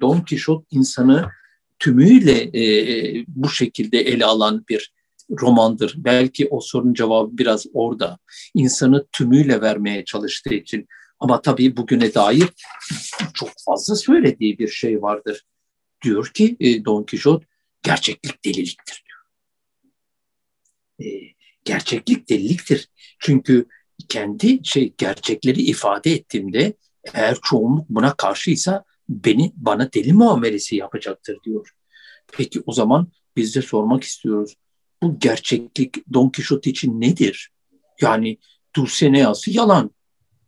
Don 0.00 0.20
Quixote 0.20 0.66
insanı 0.70 1.30
tümüyle 1.78 2.42
e, 2.42 3.24
bu 3.28 3.48
şekilde 3.48 3.98
ele 3.98 4.24
alan 4.24 4.64
bir 4.68 4.92
romandır. 5.40 5.94
Belki 5.96 6.48
o 6.48 6.60
sorunun 6.60 6.94
cevabı 6.94 7.38
biraz 7.38 7.66
orada. 7.72 8.18
İnsanı 8.54 9.06
tümüyle 9.12 9.60
vermeye 9.60 10.04
çalıştığı 10.04 10.54
için. 10.54 10.88
Ama 11.20 11.42
tabii 11.42 11.76
bugüne 11.76 12.14
dair 12.14 12.48
çok 13.34 13.50
fazla 13.66 13.96
söylediği 13.96 14.58
bir 14.58 14.68
şey 14.68 15.02
vardır. 15.02 15.42
Diyor 16.04 16.30
ki 16.34 16.56
e, 16.60 16.84
Don 16.84 17.02
Quixote 17.02 17.46
gerçeklik 17.82 18.44
deliliktir 18.44 19.04
diyor. 19.08 19.20
E, 21.00 21.34
gerçeklik 21.64 22.28
deliliktir. 22.28 22.88
Çünkü 23.18 23.66
kendi 24.08 24.60
şey 24.64 24.94
gerçekleri 24.98 25.62
ifade 25.62 26.12
ettiğimde 26.12 26.74
eğer 27.14 27.38
çoğunluk 27.42 27.88
buna 27.88 28.14
karşıysa 28.16 28.84
beni 29.08 29.52
bana 29.56 29.92
deli 29.92 30.12
muamelesi 30.12 30.76
yapacaktır 30.76 31.38
diyor. 31.44 31.70
Peki 32.32 32.62
o 32.66 32.72
zaman 32.72 33.08
biz 33.36 33.56
de 33.56 33.62
sormak 33.62 34.04
istiyoruz 34.04 34.56
bu 35.02 35.18
gerçeklik 35.18 36.12
Don 36.14 36.28
Quixote 36.28 36.70
için 36.70 37.00
nedir? 37.00 37.50
Yani 38.00 38.38
Dulcinea'sı 38.76 39.50
yalan. 39.50 39.90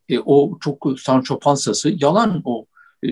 E, 0.09 0.19
o 0.19 0.59
çok 0.59 1.01
Sancho 1.01 1.39
Pansa'sı 1.39 1.95
yalan. 1.99 2.43
O 2.45 2.67
e, 3.03 3.09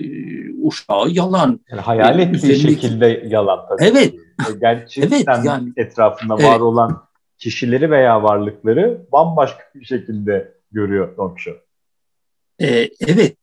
uşağı 0.61 1.09
yalan. 1.09 1.59
Yani 1.69 1.81
hayal 1.81 2.19
e, 2.19 2.21
ettiği 2.21 2.35
üzerindeki... 2.35 2.81
şekilde 2.81 3.27
yalan 3.27 3.59
tabii. 3.69 3.83
Evet. 3.83 4.13
E, 4.49 4.59
gerçekten 4.61 5.17
evet, 5.17 5.45
yani, 5.45 5.73
etrafında 5.77 6.33
var 6.33 6.51
evet. 6.51 6.61
olan 6.61 7.03
kişileri 7.37 7.91
veya 7.91 8.23
varlıkları 8.23 9.07
bambaşka 9.11 9.63
bir 9.75 9.85
şekilde 9.85 10.53
görüyor 10.71 11.17
Don 11.17 11.29
Quixote. 11.29 11.63
Ee, 12.61 12.89
evet, 13.07 13.37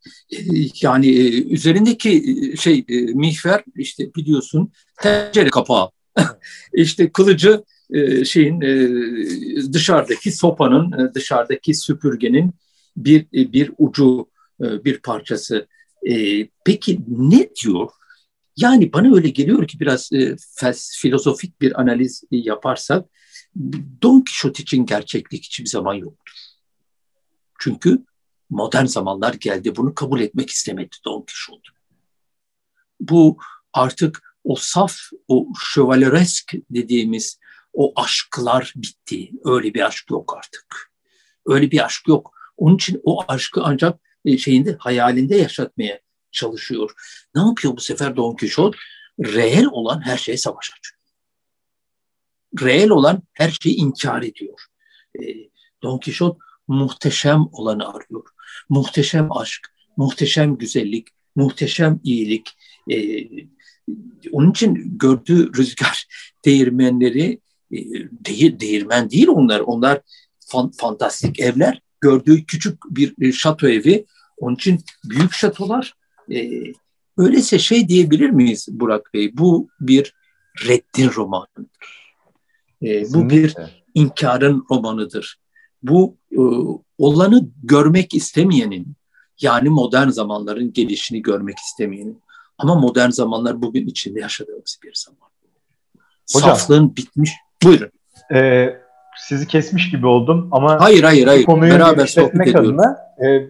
yani 0.83 1.07
e, 1.07 1.43
üzerindeki 1.43 2.11
e, 2.53 2.57
şey 2.57 2.85
e, 2.89 2.95
mihver 3.01 3.65
işte 3.77 4.15
biliyorsun 4.15 4.73
tencere 5.03 5.51
kapağı. 5.51 5.91
işte 6.73 7.13
kılıcı 7.13 7.65
e, 7.93 8.25
şeyin 8.25 8.61
e, 8.61 9.73
dışarıdaki 9.73 10.33
sopanın, 10.33 10.93
e, 10.93 11.15
dışarıdaki 11.15 11.75
süpürgenin 11.75 12.53
bir 12.97 13.27
bir 13.33 13.73
ucu, 13.79 14.31
bir 14.61 14.99
parçası. 14.99 15.67
Peki 16.65 17.01
ne 17.09 17.49
diyor? 17.63 17.91
Yani 18.57 18.93
bana 18.93 19.15
öyle 19.15 19.29
geliyor 19.29 19.69
ki 19.69 19.81
biraz 19.81 20.11
filozofik 21.01 21.61
bir 21.61 21.81
analiz 21.81 22.25
yaparsak 22.31 23.07
Don 24.03 24.21
Quixote 24.21 24.63
için 24.63 24.87
gerçeklik 24.87 25.45
hiçbir 25.45 25.67
zaman 25.67 25.95
yoktur. 25.95 26.35
Çünkü 27.59 28.05
modern 28.51 28.85
zamanlar 28.85 29.35
geldi 29.35 29.77
bunu 29.77 29.95
kabul 29.95 30.21
etmek 30.21 30.51
istemedi 30.51 30.97
Don 31.05 31.21
Quixote. 31.21 31.69
Bu 33.01 33.39
artık 33.73 34.23
o 34.45 34.57
saf, 34.57 34.97
o 35.29 35.49
şövalyeresk 35.75 36.55
dediğimiz 36.71 37.39
o 37.73 37.93
aşklar 38.03 38.73
bitti. 38.77 39.31
Öyle 39.45 39.75
bir 39.75 39.87
aşk 39.87 40.11
yok 40.11 40.35
artık. 40.37 40.93
Öyle 41.47 41.71
bir 41.71 41.85
aşk 41.85 42.09
yok. 42.09 42.35
Onun 42.57 42.75
için 42.75 43.01
o 43.05 43.25
aşkı 43.29 43.63
ancak 43.65 44.01
e, 44.25 44.39
şeyinde 44.39 44.77
hayalinde 44.79 45.37
yaşatmaya 45.37 46.01
çalışıyor. 46.33 46.91
Ne 47.35 47.41
yapıyor 47.41 47.77
bu 47.77 47.81
sefer 47.81 48.17
Don 48.17 48.37
Quixote? 48.37 48.79
Reel 49.21 49.67
olan 49.67 50.01
her 50.01 50.17
şeye 50.17 50.37
savaş 50.37 50.71
açıyor. 50.79 51.01
Reel 52.61 52.91
olan 52.91 53.23
her 53.33 53.51
şeyi 53.51 53.75
inkar 53.75 54.23
ediyor. 54.23 54.61
E, 55.21 55.21
Don 55.83 55.99
Quixote 55.99 56.39
muhteşem 56.69 57.49
olanı 57.53 57.89
arıyor. 57.89 58.29
Muhteşem 58.69 59.37
aşk, 59.37 59.69
muhteşem 59.97 60.57
güzellik, 60.57 61.09
muhteşem 61.37 62.01
iyilik. 62.05 62.49
E, 62.91 62.97
onun 64.33 64.51
için 64.51 64.99
gördüğü 64.99 65.55
rüzgar 65.55 66.07
değirmenleri 66.45 67.41
e, 67.73 67.77
değil, 68.11 68.61
değirmen 68.61 69.11
değil 69.11 69.29
onlar. 69.29 69.61
Onlar 69.61 70.01
fan, 70.39 70.71
fantastik 70.71 71.41
evler. 71.41 71.83
Gördüğü 72.01 72.45
küçük 72.45 72.79
bir 72.97 73.33
şato 73.33 73.69
evi. 73.69 74.07
Onun 74.37 74.55
için 74.55 74.81
büyük 75.05 75.33
şatolar. 75.33 75.95
E, 76.33 76.51
öyleyse 77.19 77.59
şey 77.59 77.89
diyebilir 77.89 78.31
miyiz 78.31 78.69
Burak 78.71 79.15
Bey? 79.15 79.37
Bu 79.37 79.69
bir 79.81 80.15
reddin 80.67 81.11
romanıdır. 81.11 82.15
E, 82.83 83.15
bu 83.15 83.31
bir 83.31 83.55
inkarın 83.95 84.67
romanıdır. 84.71 85.41
Bu 85.83 86.17
e, 86.33 86.41
olanı 86.99 87.49
görmek 87.63 88.15
istemeyenin, 88.15 88.97
yani 89.41 89.69
modern 89.69 90.09
zamanların 90.09 90.73
gelişini 90.73 91.23
görmek 91.23 91.59
istemeyenin. 91.59 92.23
Ama 92.59 92.75
modern 92.75 93.11
zamanlar 93.11 93.63
bugün 93.63 93.87
içinde 93.87 94.21
yaşadığımız 94.21 94.79
bir 94.85 94.95
zaman. 94.95 95.31
Hocam, 96.33 96.57
Saflığın 96.57 96.97
bitmiş 96.97 97.31
Buyurun. 97.65 97.91
E, 98.35 98.69
sizi 99.17 99.47
kesmiş 99.47 99.91
gibi 99.91 100.07
oldum 100.07 100.49
ama 100.53 100.81
hayır 100.81 101.03
hayır 101.03 101.27
hayır 101.27 101.45
konuyu 101.45 101.73
beraber 101.73 102.07
sohbet 102.07 102.49
ediyoruz. 102.49 102.71
Adına, 102.71 102.99
e, 103.27 103.47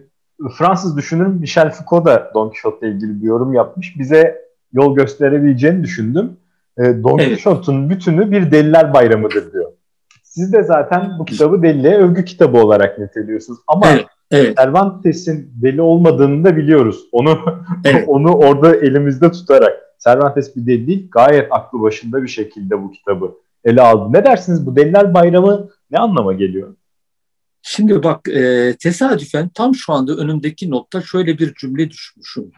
Fransız 0.57 0.97
düşünür 0.97 1.27
Michel 1.27 1.71
Foucault 1.71 2.05
da 2.05 2.31
Don 2.33 2.49
Quixote 2.49 2.87
ile 2.87 2.95
ilgili 2.95 3.21
bir 3.21 3.27
yorum 3.27 3.53
yapmış. 3.53 3.99
Bize 3.99 4.41
yol 4.73 4.95
gösterebileceğini 4.95 5.83
düşündüm. 5.83 6.37
E, 6.77 6.83
Don 6.83 7.17
evet. 7.17 7.27
Quixote'un 7.27 7.89
bütünü 7.89 8.31
bir 8.31 8.51
deliler 8.51 8.93
bayramıdır 8.93 9.53
diyor. 9.53 9.71
Siz 10.23 10.53
de 10.53 10.63
zaten 10.63 11.19
bu 11.19 11.25
kitabı 11.25 11.63
deliliğe 11.63 11.97
övgü 11.97 12.25
kitabı 12.25 12.57
olarak 12.57 12.99
niteliyorsunuz. 12.99 13.59
Ama 13.67 13.87
evet, 13.89 14.05
evet. 14.31 14.57
Cervantes'in 14.57 15.51
deli 15.61 15.81
olmadığını 15.81 16.43
da 16.43 16.57
biliyoruz. 16.57 17.03
Onu 17.11 17.39
evet. 17.85 18.03
onu 18.07 18.33
orada 18.33 18.75
elimizde 18.75 19.31
tutarak. 19.31 19.73
Cervantes 20.03 20.55
bir 20.55 20.65
deli 20.67 20.87
değil, 20.87 21.07
gayet 21.11 21.47
aklı 21.51 21.81
başında 21.81 22.23
bir 22.23 22.27
şekilde 22.27 22.83
bu 22.83 22.91
kitabı 22.91 23.31
ele 23.65 23.81
aldı. 23.81 24.17
Ne 24.17 24.25
dersiniz 24.25 24.65
bu 24.65 24.75
Deliler 24.75 25.13
Bayramı 25.13 25.69
ne 25.91 25.99
anlama 25.99 26.33
geliyor? 26.33 26.75
Şimdi 27.61 28.03
bak 28.03 28.27
e, 28.27 28.75
tesadüfen 28.79 29.49
tam 29.49 29.75
şu 29.75 29.93
anda 29.93 30.15
önümdeki 30.15 30.71
notta 30.71 31.01
şöyle 31.01 31.37
bir 31.37 31.53
cümle 31.53 31.89
düşmüşüm. 31.89 32.51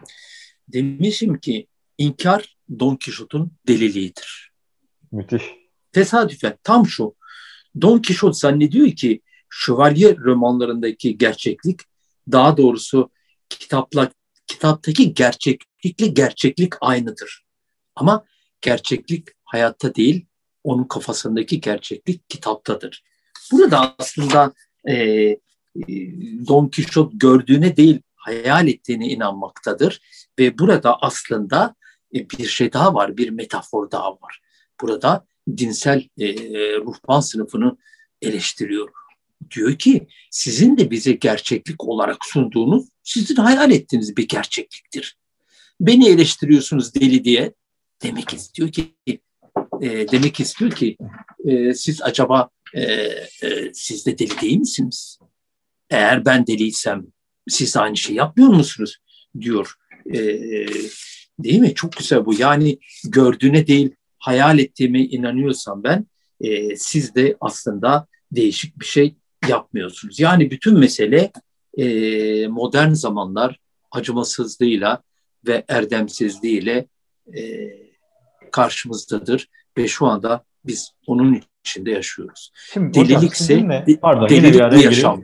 Demişim 0.68 1.38
ki 1.38 1.66
inkar 1.98 2.56
Don 2.78 2.96
Quixote'un 2.96 3.52
deliliğidir. 3.68 4.52
Müthiş. 5.12 5.42
Tesadüfen 5.92 6.58
tam 6.62 6.86
şu. 6.86 7.14
Don 7.80 8.02
Quixote 8.02 8.38
zannediyor 8.38 8.90
ki 8.90 9.20
şövalye 9.50 10.16
romanlarındaki 10.16 11.18
gerçeklik 11.18 11.80
daha 12.32 12.56
doğrusu 12.56 13.10
kitapla 13.48 14.10
kitaptaki 14.46 15.14
gerçeklikle 15.14 16.06
gerçeklik 16.06 16.74
aynıdır. 16.80 17.44
Ama 17.96 18.24
gerçeklik 18.60 19.28
hayatta 19.44 19.94
değil, 19.94 20.26
onun 20.64 20.84
kafasındaki 20.84 21.60
gerçeklik 21.60 22.28
kitaptadır. 22.28 23.04
Burada 23.52 23.94
aslında 23.98 24.52
e, 24.88 24.94
Don 26.48 26.68
Quixote 26.68 27.16
gördüğüne 27.16 27.76
değil, 27.76 28.00
hayal 28.16 28.68
ettiğine 28.68 29.08
inanmaktadır. 29.08 30.00
Ve 30.38 30.58
burada 30.58 31.02
aslında 31.02 31.74
e, 32.14 32.30
bir 32.30 32.46
şey 32.46 32.72
daha 32.72 32.94
var, 32.94 33.16
bir 33.16 33.30
metafor 33.30 33.90
daha 33.90 34.12
var. 34.12 34.40
Burada 34.80 35.26
dinsel 35.56 36.08
e, 36.18 36.34
ruhban 36.76 37.20
sınıfını 37.20 37.76
eleştiriyor. 38.22 38.88
Diyor 39.54 39.78
ki 39.78 40.06
sizin 40.30 40.76
de 40.76 40.90
bize 40.90 41.12
gerçeklik 41.12 41.84
olarak 41.84 42.24
sunduğunuz 42.24 42.84
sizin 43.02 43.36
hayal 43.36 43.70
ettiğiniz 43.70 44.16
bir 44.16 44.28
gerçekliktir. 44.28 45.16
Beni 45.80 46.08
eleştiriyorsunuz 46.08 46.94
deli 46.94 47.24
diye 47.24 47.54
demek 48.02 48.34
istiyor 48.34 48.72
ki 48.72 48.94
e, 49.82 50.08
demek 50.08 50.40
istiyor 50.40 50.70
ki 50.70 50.96
e, 51.44 51.74
siz 51.74 52.02
acaba 52.02 52.48
e, 52.74 52.82
e, 52.82 53.74
siz 53.74 54.06
de 54.06 54.18
deli 54.18 54.40
değil 54.40 54.58
misiniz? 54.58 55.18
Eğer 55.90 56.24
ben 56.24 56.46
deliysem 56.46 57.06
siz 57.48 57.76
aynı 57.76 57.96
şey 57.96 58.16
yapmıyor 58.16 58.48
musunuz? 58.48 58.98
diyor. 59.40 59.74
E, 60.06 60.18
değil 61.38 61.58
mi? 61.58 61.74
Çok 61.74 61.92
güzel 61.92 62.26
bu. 62.26 62.34
Yani 62.34 62.78
gördüğüne 63.04 63.66
değil 63.66 63.90
hayal 64.18 64.58
ettiğime 64.58 65.00
inanıyorsam 65.00 65.84
ben 65.84 66.06
e, 66.40 66.76
siz 66.76 67.14
de 67.14 67.36
aslında 67.40 68.06
değişik 68.32 68.80
bir 68.80 68.84
şey 68.84 69.14
yapmıyorsunuz. 69.48 70.20
Yani 70.20 70.50
bütün 70.50 70.78
mesele 70.78 71.32
e, 71.78 72.46
modern 72.48 72.92
zamanlar 72.92 73.60
acımasızlığıyla 73.90 75.02
ve 75.46 75.64
erdemsizliğiyle 75.68 76.86
e, 77.36 77.70
karşımızdadır 78.52 79.48
ve 79.78 79.88
şu 79.88 80.06
anda 80.06 80.44
biz 80.64 80.94
onun 81.06 81.40
içinde 81.60 81.90
yaşıyoruz. 81.90 82.52
Şimdi 82.72 82.94
Delilikse 82.94 83.44
sizinle, 83.44 83.84
pardon, 84.02 84.28
delilik 84.28 84.72
bir 84.72 84.84
yaşam. 84.84 85.22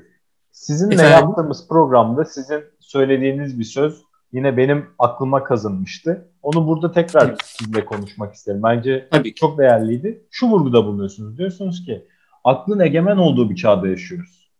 Sizinle 0.53 0.95
Efendim? 0.95 1.13
yaptığımız 1.13 1.69
programda 1.69 2.25
sizin 2.25 2.65
söylediğiniz 2.81 3.59
bir 3.59 3.65
söz 3.65 4.03
yine 4.33 4.57
benim 4.57 4.87
aklıma 4.99 5.45
kazınmıştı. 5.45 6.29
Onu 6.43 6.67
burada 6.67 6.93
tekrar 6.93 7.21
Tabii. 7.21 7.37
sizinle 7.45 7.85
konuşmak 7.85 8.35
isterim. 8.35 8.63
Bence 8.63 9.09
Tabii 9.11 9.35
çok 9.35 9.59
değerliydi. 9.59 10.23
Şu 10.31 10.47
vurguda 10.47 10.85
bulunuyorsunuz. 10.85 11.39
Diyorsunuz 11.39 11.85
ki 11.85 12.07
aklın 12.45 12.81
egemen 12.81 13.17
olduğu 13.17 13.51
bir 13.51 13.57
çağda 13.57 13.89
yaşıyoruz. 13.89 14.51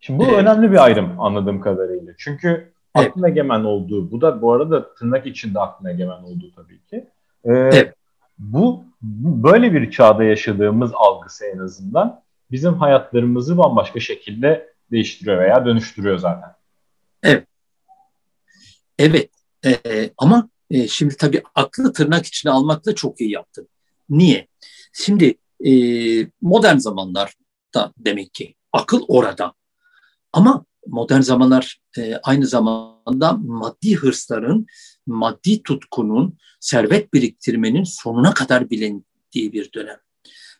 Şimdi 0.00 0.18
bu 0.18 0.24
evet. 0.24 0.34
önemli 0.34 0.72
bir 0.72 0.84
ayrım 0.84 1.20
anladığım 1.20 1.60
kadarıyla. 1.60 2.12
Çünkü 2.18 2.48
evet. 2.48 3.08
aklın 3.10 3.24
egemen 3.24 3.64
olduğu, 3.64 4.10
bu 4.10 4.20
da 4.20 4.42
bu 4.42 4.52
arada 4.52 4.94
tırnak 4.94 5.26
içinde 5.26 5.60
aklın 5.60 5.88
egemen 5.88 6.22
olduğu 6.22 6.52
tabii 6.56 6.80
ki. 6.86 6.96
Ee, 7.44 7.52
evet. 7.52 7.94
Bu 8.38 8.84
böyle 9.12 9.72
bir 9.72 9.90
çağda 9.90 10.24
yaşadığımız 10.24 10.90
algısı 10.94 11.44
en 11.46 11.58
azından 11.58 12.22
bizim 12.50 12.74
hayatlarımızı 12.74 13.58
bambaşka 13.58 14.00
şekilde 14.00 14.72
değiştiriyor 14.90 15.38
veya 15.38 15.66
dönüştürüyor 15.66 16.18
zaten. 16.18 16.54
Evet. 17.22 17.46
Evet. 18.98 19.30
Ee, 19.66 20.10
ama 20.18 20.48
e, 20.70 20.88
şimdi 20.88 21.16
tabii 21.16 21.42
aklı 21.54 21.92
tırnak 21.92 22.26
içine 22.26 22.52
almakla 22.52 22.94
çok 22.94 23.20
iyi 23.20 23.30
yaptın. 23.30 23.68
Niye? 24.08 24.48
Şimdi 24.92 25.34
e, 25.64 25.72
modern 26.42 26.76
zamanlarda 26.76 27.92
demek 27.98 28.34
ki 28.34 28.54
akıl 28.72 29.02
orada. 29.08 29.52
Ama 30.32 30.64
modern 30.88 31.20
zamanlar 31.20 31.80
e, 31.98 32.16
aynı 32.22 32.46
zamanda 32.46 33.32
maddi 33.32 33.96
hırsların, 33.96 34.66
maddi 35.06 35.62
tutkunun, 35.62 36.38
servet 36.60 37.14
biriktirmenin 37.14 37.84
sonuna 37.84 38.34
kadar 38.34 38.70
bilindiği 38.70 39.52
bir 39.52 39.72
dönem. 39.72 39.96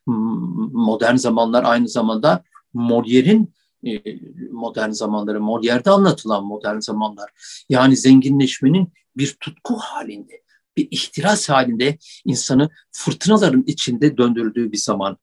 Modern 0.07 1.17
zamanlar 1.17 1.65
aynı 1.65 1.89
zamanda 1.89 2.45
Molière'in 2.75 3.55
e, 3.87 4.03
modern 4.51 4.91
zamanları, 4.91 5.39
Molière'de 5.39 5.91
anlatılan 5.91 6.45
modern 6.45 6.79
zamanlar. 6.79 7.31
Yani 7.69 7.97
zenginleşmenin 7.97 8.93
bir 9.17 9.37
tutku 9.41 9.75
halinde, 9.77 10.43
bir 10.77 10.89
ihtiras 10.91 11.49
halinde 11.49 11.99
insanı 12.25 12.69
fırtınaların 12.93 13.65
içinde 13.67 14.17
döndürdüğü 14.17 14.73
bir 14.73 14.77
zaman. 14.77 15.17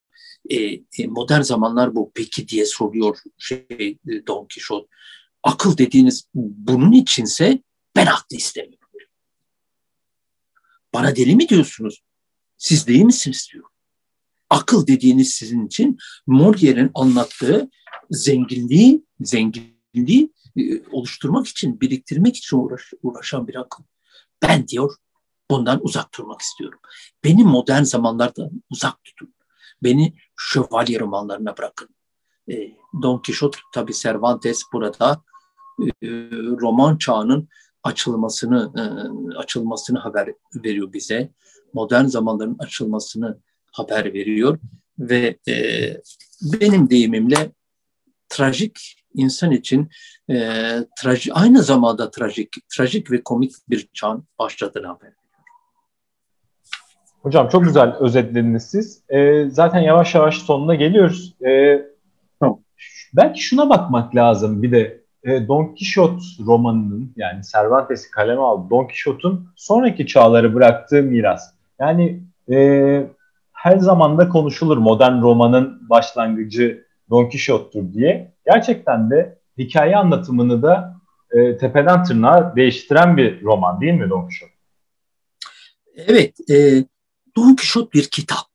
E, 0.50 0.58
e, 0.74 1.08
modern 1.08 1.42
zamanlar 1.42 1.96
bu 1.96 2.12
peki 2.16 2.48
diye 2.48 2.66
soruyor 2.66 3.18
şey 3.38 3.68
e, 3.70 4.28
Don 4.28 4.48
Quixote. 4.54 4.88
Akıl 5.44 5.78
dediğiniz 5.78 6.30
bunun 6.34 6.92
içinse 6.92 7.62
ben 7.96 8.06
aklı 8.06 8.38
istemiyorum. 8.38 8.80
Bana 10.94 11.16
deli 11.16 11.36
mi 11.36 11.50
diyorsunuz? 11.50 12.04
Siz 12.58 12.88
değil 12.88 13.04
misiniz 13.04 13.50
diyor. 13.54 13.66
Akıl 14.50 14.88
dediğiniz 14.88 15.34
sizin 15.34 15.68
için 15.68 15.98
Molière'in 16.28 16.92
anlattığı 16.94 17.70
zenginliği, 18.10 19.06
zenginliği 19.20 20.34
e, 20.58 20.62
oluşturmak 20.92 21.48
için, 21.48 21.82
biriktirmek 21.82 22.38
için 22.38 22.58
uğraş, 22.58 22.94
uğraşan 23.04 23.48
bir 23.48 23.56
akıl. 23.56 23.84
Ben 24.42 24.68
diyor 24.68 24.96
bundan 25.52 25.80
uzak 25.84 26.18
durmak 26.18 26.42
istiyorum. 26.42 26.80
Beni 27.24 27.44
modern 27.44 27.84
zamanlarda 27.84 28.50
uzak 28.70 29.04
tutun. 29.04 29.34
Beni 29.86 30.14
şövalye 30.38 31.00
romanlarına 31.00 31.58
bırakın. 31.58 31.90
E, 32.52 32.54
Don 33.02 33.22
Quixote 33.26 33.58
tabi 33.74 33.94
Cervantes 33.94 34.64
burada 34.74 35.22
e, 35.82 36.08
roman 36.62 36.98
çağının 36.98 37.50
açılmasını 37.84 38.72
e, 38.78 38.84
açılmasını 39.38 40.00
haber 40.00 40.34
veriyor 40.56 40.94
bize. 40.94 41.32
Modern 41.74 42.06
zamanların 42.06 42.56
açılmasını 42.60 43.40
haber 43.72 44.14
veriyor 44.14 44.60
ve 45.00 45.38
e, 45.48 45.54
benim 46.42 46.90
deyimimle 46.90 47.52
trajik 48.30 48.98
insan 49.14 49.52
için 49.52 49.90
e, 50.30 50.36
traji, 50.98 51.34
aynı 51.34 51.64
zamanda 51.64 52.12
trajik, 52.12 52.54
trajik 52.70 53.12
ve 53.12 53.24
komik 53.24 53.54
bir 53.70 53.90
çağın 53.94 54.28
başladığını 54.40 54.88
haber. 54.88 55.14
Hocam 57.26 57.48
çok 57.50 57.64
güzel 57.64 57.96
özetlediniz 58.00 58.64
siz. 58.64 59.02
E, 59.10 59.50
zaten 59.50 59.80
yavaş 59.80 60.16
yavaş 60.16 60.38
sonuna 60.38 60.76
geliyoruz. 60.76 61.36
E, 61.48 61.82
tamam. 62.40 62.60
Belki 63.14 63.42
şuna 63.42 63.70
bakmak 63.70 64.16
lazım 64.16 64.64
bir 64.64 64.72
de 64.72 65.02
e, 65.24 65.48
Don 65.48 65.66
Quixote 65.66 66.24
romanının 66.46 67.14
yani 67.16 67.42
Cervantes'i 67.52 68.12
kaleme 68.12 68.42
aldı. 68.42 68.70
Don 68.70 68.84
Quixote'un 68.84 69.48
sonraki 69.56 70.08
çağları 70.08 70.54
bıraktığı 70.54 71.04
miras. 71.04 71.54
Yani 71.80 72.24
e, 72.52 73.08
her 73.54 73.78
zaman 73.78 74.18
da 74.18 74.30
konuşulur 74.30 74.78
modern 74.78 75.22
romanın 75.22 75.90
başlangıcı 75.90 76.86
Don 77.10 77.30
Quixote'tur 77.30 77.94
diye. 77.94 78.32
Gerçekten 78.46 79.10
de 79.10 79.38
hikaye 79.58 79.98
anlatımını 79.98 80.62
da 80.62 80.96
e, 81.32 81.58
tepeden 81.58 82.04
tırnağa 82.04 82.56
değiştiren 82.56 83.18
bir 83.18 83.44
roman 83.44 83.82
değil 83.82 83.94
mi 83.94 84.10
Don 84.10 84.22
Quixote? 84.22 84.52
Evet, 86.08 86.36
e, 86.50 86.84
Don 87.38 87.56
Quixote 87.56 87.92
bir 87.94 88.04
kitap. 88.04 88.52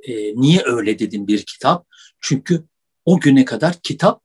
E, 0.00 0.12
niye 0.36 0.62
öyle 0.64 0.98
dedim 0.98 1.26
bir 1.26 1.46
kitap? 1.46 1.86
Çünkü 2.20 2.64
o 3.04 3.20
güne 3.20 3.44
kadar 3.44 3.82
kitap 3.82 4.22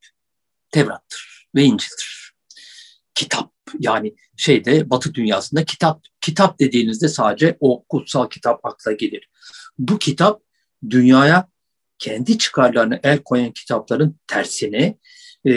Tevrat'tır 0.71 1.47
ve 1.55 1.63
İncil'dir. 1.63 2.34
Kitap 3.15 3.53
yani 3.79 4.15
şeyde 4.38 4.89
Batı 4.89 5.13
dünyasında 5.13 5.65
kitap 5.65 6.05
kitap 6.21 6.60
dediğinizde 6.60 7.08
sadece 7.08 7.58
o 7.60 7.86
kutsal 7.89 8.29
kitap 8.29 8.65
akla 8.65 8.91
gelir. 8.91 9.29
Bu 9.77 9.99
kitap 9.99 10.41
dünyaya 10.89 11.49
kendi 11.97 12.38
çıkarlarını 12.38 12.99
el 13.03 13.23
koyan 13.23 13.51
kitapların 13.51 14.19
tersine 14.27 14.97
e, 15.45 15.53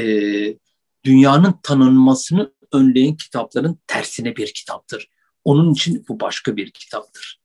dünyanın 1.04 1.54
tanınmasını 1.62 2.52
önleyen 2.72 3.16
kitapların 3.16 3.80
tersine 3.86 4.36
bir 4.36 4.54
kitaptır. 4.54 5.08
Onun 5.48 5.72
için 5.72 6.04
bu 6.08 6.20
başka 6.20 6.56
bir 6.56 6.70
kitaptır. 6.70 7.40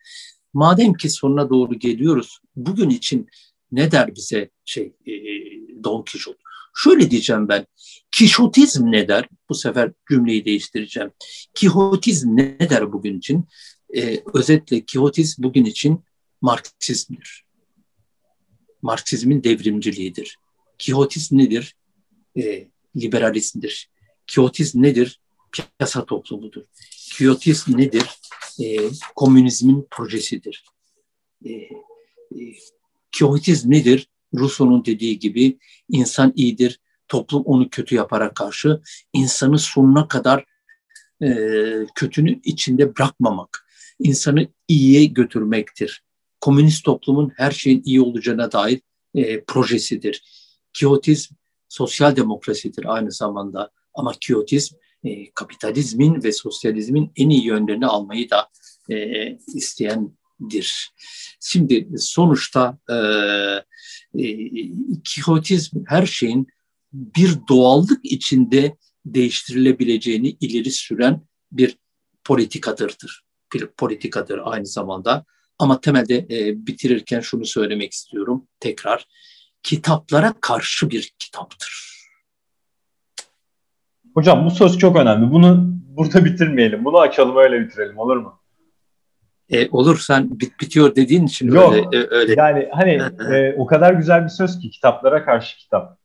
Madem 0.54 0.94
ki 0.94 1.10
sonuna 1.10 1.50
doğru 1.50 1.80
geliyoruz, 1.80 2.40
bugün 2.56 2.90
için 2.90 3.30
ne 3.72 3.92
der 3.92 4.16
bize 4.16 4.50
şey 4.66 4.84
e, 5.06 5.14
Don 5.84 6.06
Quixote? 6.12 6.40
Şöyle 6.76 7.12
diyeceğim 7.12 7.48
ben, 7.48 7.66
Kişotizm 8.12 8.92
ne 8.92 9.08
der? 9.08 9.30
Bu 9.50 9.56
sefer 9.56 9.92
cümleyi 10.10 10.46
değiştireceğim. 10.46 11.12
Kihotizm 11.54 12.38
ne 12.38 12.70
der 12.70 12.94
bugün 12.94 13.18
için? 13.18 13.46
Ee, 13.96 14.24
özetle 14.34 14.86
Kihotizm 14.86 15.44
bugün 15.44 15.66
için 15.66 16.04
Marksizmdir. 16.42 17.46
Marksizmin 18.82 19.44
devrimciliğidir. 19.44 20.38
Kihotizm 20.78 21.38
nedir? 21.38 21.76
Ee, 22.38 22.68
liberalizmdir. 22.96 23.90
Kihotizm 24.28 24.82
nedir? 24.82 25.20
Piyasa 25.54 26.06
toplumudur. 26.06 26.64
Kihotizm 27.18 27.78
nedir? 27.78 28.04
Ee, 28.64 28.90
komünizmin 29.16 29.88
projesidir. 29.92 30.66
Ee, 31.46 31.52
e, 31.52 31.70
Kihotizm 33.12 33.72
nedir? 33.72 34.08
Rousseau'nun 34.36 34.86
dediği 34.86 35.20
gibi 35.20 35.58
insan 35.90 36.34
iyidir, 36.36 36.80
toplum 37.08 37.44
onu 37.44 37.70
kötü 37.70 37.96
yaparak 37.96 38.36
karşı 38.36 38.82
insanı 39.14 39.60
sonuna 39.60 40.08
kadar 40.08 40.46
e, 41.24 41.30
kötünün 41.96 42.42
içinde 42.44 42.96
bırakmamak, 42.96 43.68
insanı 44.00 44.48
iyiye 44.68 45.06
götürmektir. 45.06 46.04
Komünist 46.42 46.86
toplumun 46.86 47.32
her 47.36 47.52
şeyin 47.52 47.82
iyi 47.86 48.02
olacağına 48.02 48.52
dair 48.52 48.82
e, 49.16 49.44
projesidir. 49.44 50.24
Kiyotizm 50.74 51.36
sosyal 51.70 52.16
demokrasidir 52.16 52.94
aynı 52.94 53.12
zamanda 53.12 53.72
ama 53.94 54.14
kiyotizm 54.22 54.76
e, 55.04 55.32
kapitalizmin 55.32 56.24
ve 56.24 56.32
sosyalizmin 56.32 57.12
en 57.16 57.30
iyi 57.30 57.46
yönlerini 57.46 57.88
almayı 57.88 58.30
da 58.30 58.50
e, 58.90 59.28
isteyendir. 59.54 60.92
Şimdi 61.40 61.90
sonuçta 61.98 62.78
e, 62.90 62.96
e, 64.24 64.50
kihotizm 65.04 65.84
her 65.88 66.06
şeyin 66.06 66.48
bir 66.94 67.38
doğallık 67.50 68.00
içinde 68.04 68.78
değiştirilebileceğini 69.06 70.30
ileri 70.30 70.72
süren 70.72 71.22
bir 71.52 71.78
politikadırdır. 72.24 73.24
Bir 73.54 73.68
politikadır 73.68 74.40
aynı 74.44 74.66
zamanda. 74.66 75.26
Ama 75.60 75.82
temelde 75.82 76.18
e, 76.18 76.68
bitirirken 76.68 77.20
şunu 77.20 77.46
söylemek 77.46 77.94
istiyorum 77.94 78.48
tekrar. 78.60 79.08
Kitaplara 79.64 80.34
karşı 80.42 80.90
bir 80.90 81.14
kitaptır. 81.20 81.83
Hocam 84.14 84.46
bu 84.46 84.52
söz 84.52 84.78
çok 84.78 84.96
önemli. 84.96 85.32
Bunu 85.32 85.74
burada 85.88 86.26
bitirmeyelim. 86.26 86.86
Bunu 86.86 87.00
açalım 87.00 87.38
öyle 87.38 87.60
bitirelim 87.60 87.98
olur 87.98 88.18
mu? 88.18 88.40
E, 89.50 89.70
olur 89.70 90.00
sen 90.00 90.40
bit 90.40 90.60
bitiyor 90.60 90.96
dediğin 90.96 91.26
için 91.26 91.48
Yok, 91.48 91.74
öyle. 91.74 91.98
E, 91.98 92.08
öyle. 92.10 92.34
Yani 92.38 92.70
hani 92.72 93.02
e, 93.34 93.56
o 93.58 93.66
kadar 93.66 93.94
güzel 93.94 94.24
bir 94.24 94.30
söz 94.30 94.60
ki 94.60 94.70
kitaplara 94.70 95.26
karşı 95.26 95.58
kitap. 95.58 95.98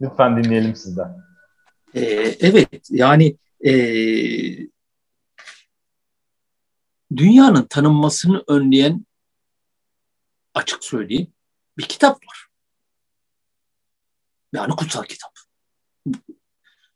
Lütfen 0.00 0.44
dinleyelim 0.44 0.76
sizden. 0.76 1.16
E, 1.94 2.00
evet 2.40 2.88
yani 2.90 3.36
e, 3.64 3.72
dünyanın 7.16 7.62
tanınmasını 7.62 8.44
önleyen 8.48 9.06
açık 10.54 10.84
söyleyeyim 10.84 11.32
bir 11.78 11.82
kitap 11.82 12.16
var. 12.16 12.46
Yani 14.52 14.76
kutsal 14.76 15.02
kitap. 15.02 15.30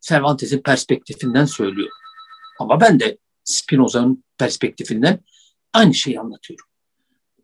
Cervantes'in 0.05 0.61
perspektifinden 0.61 1.45
söylüyor. 1.45 1.89
Ama 2.59 2.81
ben 2.81 2.99
de 2.99 3.17
Spinoza'nın 3.43 4.23
perspektifinden 4.37 5.19
aynı 5.73 5.93
şeyi 5.93 6.19
anlatıyorum. 6.19 6.65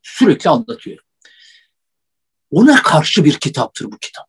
Sürekli 0.02 0.50
anlatıyorum. 0.50 1.06
Ona 2.52 2.84
karşı 2.84 3.26
bir 3.26 3.34
kitaptır 3.34 3.86
bu 3.92 3.98
kitap. 3.98 4.28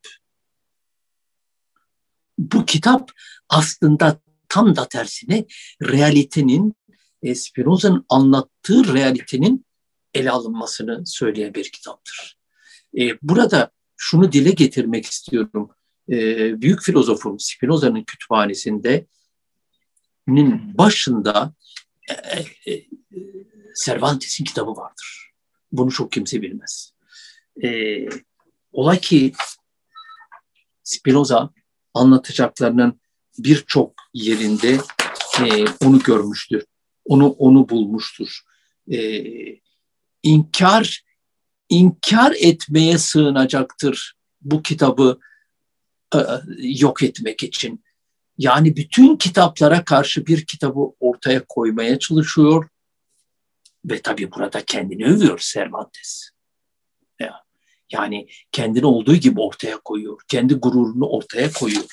Bu 2.38 2.64
kitap 2.66 3.12
aslında 3.49 4.21
tam 4.49 4.77
da 4.77 4.88
tersine 4.88 5.47
realitenin, 5.83 6.75
e, 7.23 7.35
Spinoza'nın 7.35 8.07
anlattığı 8.09 8.95
realitenin 8.95 9.66
ele 10.14 10.31
alınmasını 10.31 11.07
söyleyen 11.07 11.55
bir 11.55 11.73
kitaptır. 11.73 12.38
E, 12.99 13.18
burada 13.23 13.71
şunu 13.97 14.33
dile 14.33 14.51
getirmek 14.51 15.07
istiyorum. 15.07 15.71
E, 16.11 16.17
büyük 16.62 16.83
filozofun 16.83 17.37
Spinoza'nın 17.37 18.03
kütüphanesinde 18.03 19.07
başında 20.79 21.55
Cervantes'in 23.85 24.45
kitabı 24.45 24.71
vardır. 24.71 25.33
Bunu 25.73 25.91
çok 25.91 26.12
kimse 26.12 26.43
bilmez. 26.43 26.93
olay 28.73 29.01
ki 29.01 29.33
Spinoza 30.83 31.51
anlatacaklarının 31.95 33.01
birçok 33.38 33.95
yerinde 34.15 34.79
e, 35.41 35.65
onu 35.87 35.99
görmüştür. 35.99 36.65
Onu 37.05 37.29
onu 37.29 37.69
bulmuştur. 37.69 38.41
E, 38.93 39.25
inkar 40.23 41.05
inkar 41.69 42.35
etmeye 42.38 42.99
sığınacaktır 42.99 44.15
bu 44.41 44.62
kitabı 44.62 45.19
e, 45.19 45.32
yok 46.59 47.03
etmek 47.03 47.42
için. 47.42 47.85
Yani 48.38 48.77
bütün 48.77 49.16
kitaplara 49.16 49.85
karşı 49.85 50.27
bir 50.27 50.46
kitabı 50.46 50.81
ortaya 51.01 51.44
koymaya 51.48 51.98
çalışıyor 51.98 52.68
ve 53.85 54.03
tabii 54.03 54.33
burada 54.33 54.64
kendini 54.64 55.07
övüyor 55.07 55.38
Cervantes. 55.53 56.33
Yani 57.92 58.29
kendini 58.53 58.87
olduğu 58.87 59.16
gibi 59.16 59.40
ortaya 59.40 59.79
koyuyor. 59.79 60.20
Kendi 60.29 60.55
gururunu 60.55 61.07
ortaya 61.07 61.53
koyuyor. 61.53 61.85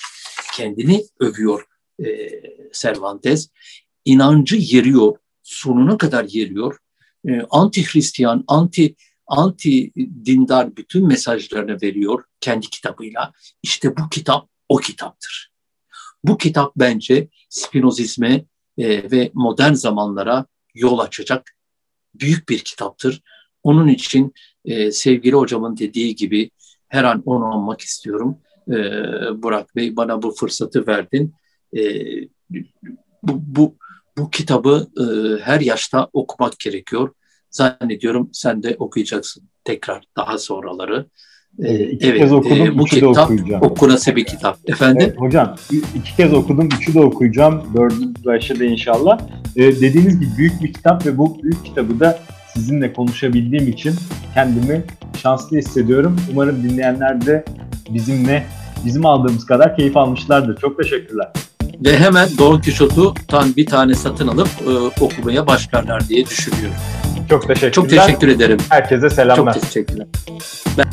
Kendini 0.54 1.04
övüyor 1.20 1.66
e, 2.06 2.30
Cervantes. 2.74 3.50
İnancı 4.06 4.56
yeriyor. 4.56 5.18
Sonuna 5.44 5.98
kadar 5.98 6.24
yeriyor. 6.24 6.78
E, 7.30 7.42
anti 7.50 7.94
Hristiyan, 7.94 8.44
anti 8.48 8.96
anti 9.30 9.92
dindar 10.26 10.76
bütün 10.76 11.08
mesajlarını 11.08 11.82
veriyor 11.82 12.24
kendi 12.42 12.70
kitabıyla. 12.70 13.32
İşte 13.64 13.98
bu 13.98 14.10
kitap 14.12 14.50
o 14.70 14.78
kitaptır. 14.78 15.52
Bu 16.24 16.38
kitap 16.38 16.72
bence 16.76 17.28
Spinozizme 17.50 18.46
e, 18.78 19.12
ve 19.12 19.32
modern 19.34 19.74
zamanlara 19.74 20.46
yol 20.76 21.00
açacak 21.00 21.52
büyük 22.16 22.50
bir 22.50 22.60
kitaptır. 22.60 23.22
Onun 23.64 23.88
için 23.88 24.34
e, 24.66 24.92
sevgili 24.92 25.36
hocamın 25.36 25.78
dediği 25.78 26.16
gibi 26.16 26.52
her 26.88 27.04
an 27.04 27.24
onu 27.26 27.46
anmak 27.46 27.82
istiyorum. 27.82 28.38
E, 28.68 28.74
Burak 29.44 29.76
Bey 29.76 29.96
bana 29.96 30.22
bu 30.22 30.32
fırsatı 30.32 30.88
verdin. 30.88 31.34
Bu, 33.24 33.42
bu, 33.42 33.76
bu 34.18 34.30
kitabı 34.30 34.88
her 35.44 35.60
yaşta 35.60 36.10
okumak 36.14 36.60
gerekiyor. 36.60 37.14
Zannediyorum 37.52 38.30
sen 38.34 38.64
de 38.64 38.76
okuyacaksın 38.80 39.44
tekrar 39.64 40.04
daha 40.18 40.38
sonraları. 40.38 41.06
Ee, 41.60 41.84
iki 41.84 42.08
evet, 42.08 42.20
kez 42.20 42.34
okudum, 42.34 42.68
e, 42.68 42.78
bu 42.78 42.86
kitap 42.86 43.32
okunası 43.62 44.16
bir 44.16 44.26
kitap. 44.26 44.58
Efendim? 44.70 45.08
Evet, 45.10 45.20
hocam 45.20 45.56
iki 45.96 46.16
kez 46.16 46.34
okudum, 46.34 46.70
üçü 46.80 46.94
de 46.94 47.00
okuyacağım. 47.00 47.64
Dördüncü 47.78 48.26
başladı 48.26 48.66
inşallah. 48.66 49.20
Ee, 49.56 49.62
dediğiniz 49.62 50.20
gibi 50.20 50.30
büyük 50.38 50.64
bir 50.64 50.74
kitap 50.74 51.06
ve 51.06 51.18
bu 51.18 51.44
büyük 51.44 51.66
kitabı 51.66 52.00
da 52.00 52.20
sizinle 52.54 52.94
konuşabildiğim 52.94 53.68
için 53.68 53.94
kendimi 54.34 54.84
şanslı 55.22 55.58
hissediyorum. 55.58 56.16
Umarım 56.32 56.64
dinleyenler 56.64 57.26
de 57.26 57.46
bizimle 57.90 58.46
bizim 58.86 59.06
aldığımız 59.06 59.46
kadar 59.46 59.76
keyif 59.76 59.98
almışlardır. 59.98 60.58
Çok 60.58 60.78
teşekkürler. 60.78 61.28
Ve 61.86 61.98
hemen 61.98 62.30
Don 62.38 62.62
Quixote'u 62.62 63.14
bir 63.58 63.66
tane 63.66 63.94
satın 63.94 64.28
alıp 64.28 64.50
e, 64.68 65.04
okumaya 65.04 65.48
başlarlar 65.48 66.10
diye 66.10 66.26
düşünüyorum. 66.26 66.76
Çok 67.30 67.48
teşekkürler. 67.48 67.72
Çok 67.72 67.90
teşekkür 67.90 68.28
ederim. 68.28 68.58
Herkese 68.70 69.10
selamlar. 69.10 69.54
Çok 69.54 69.64
teşekkürler. 69.64 70.08
Ben... 70.78 70.86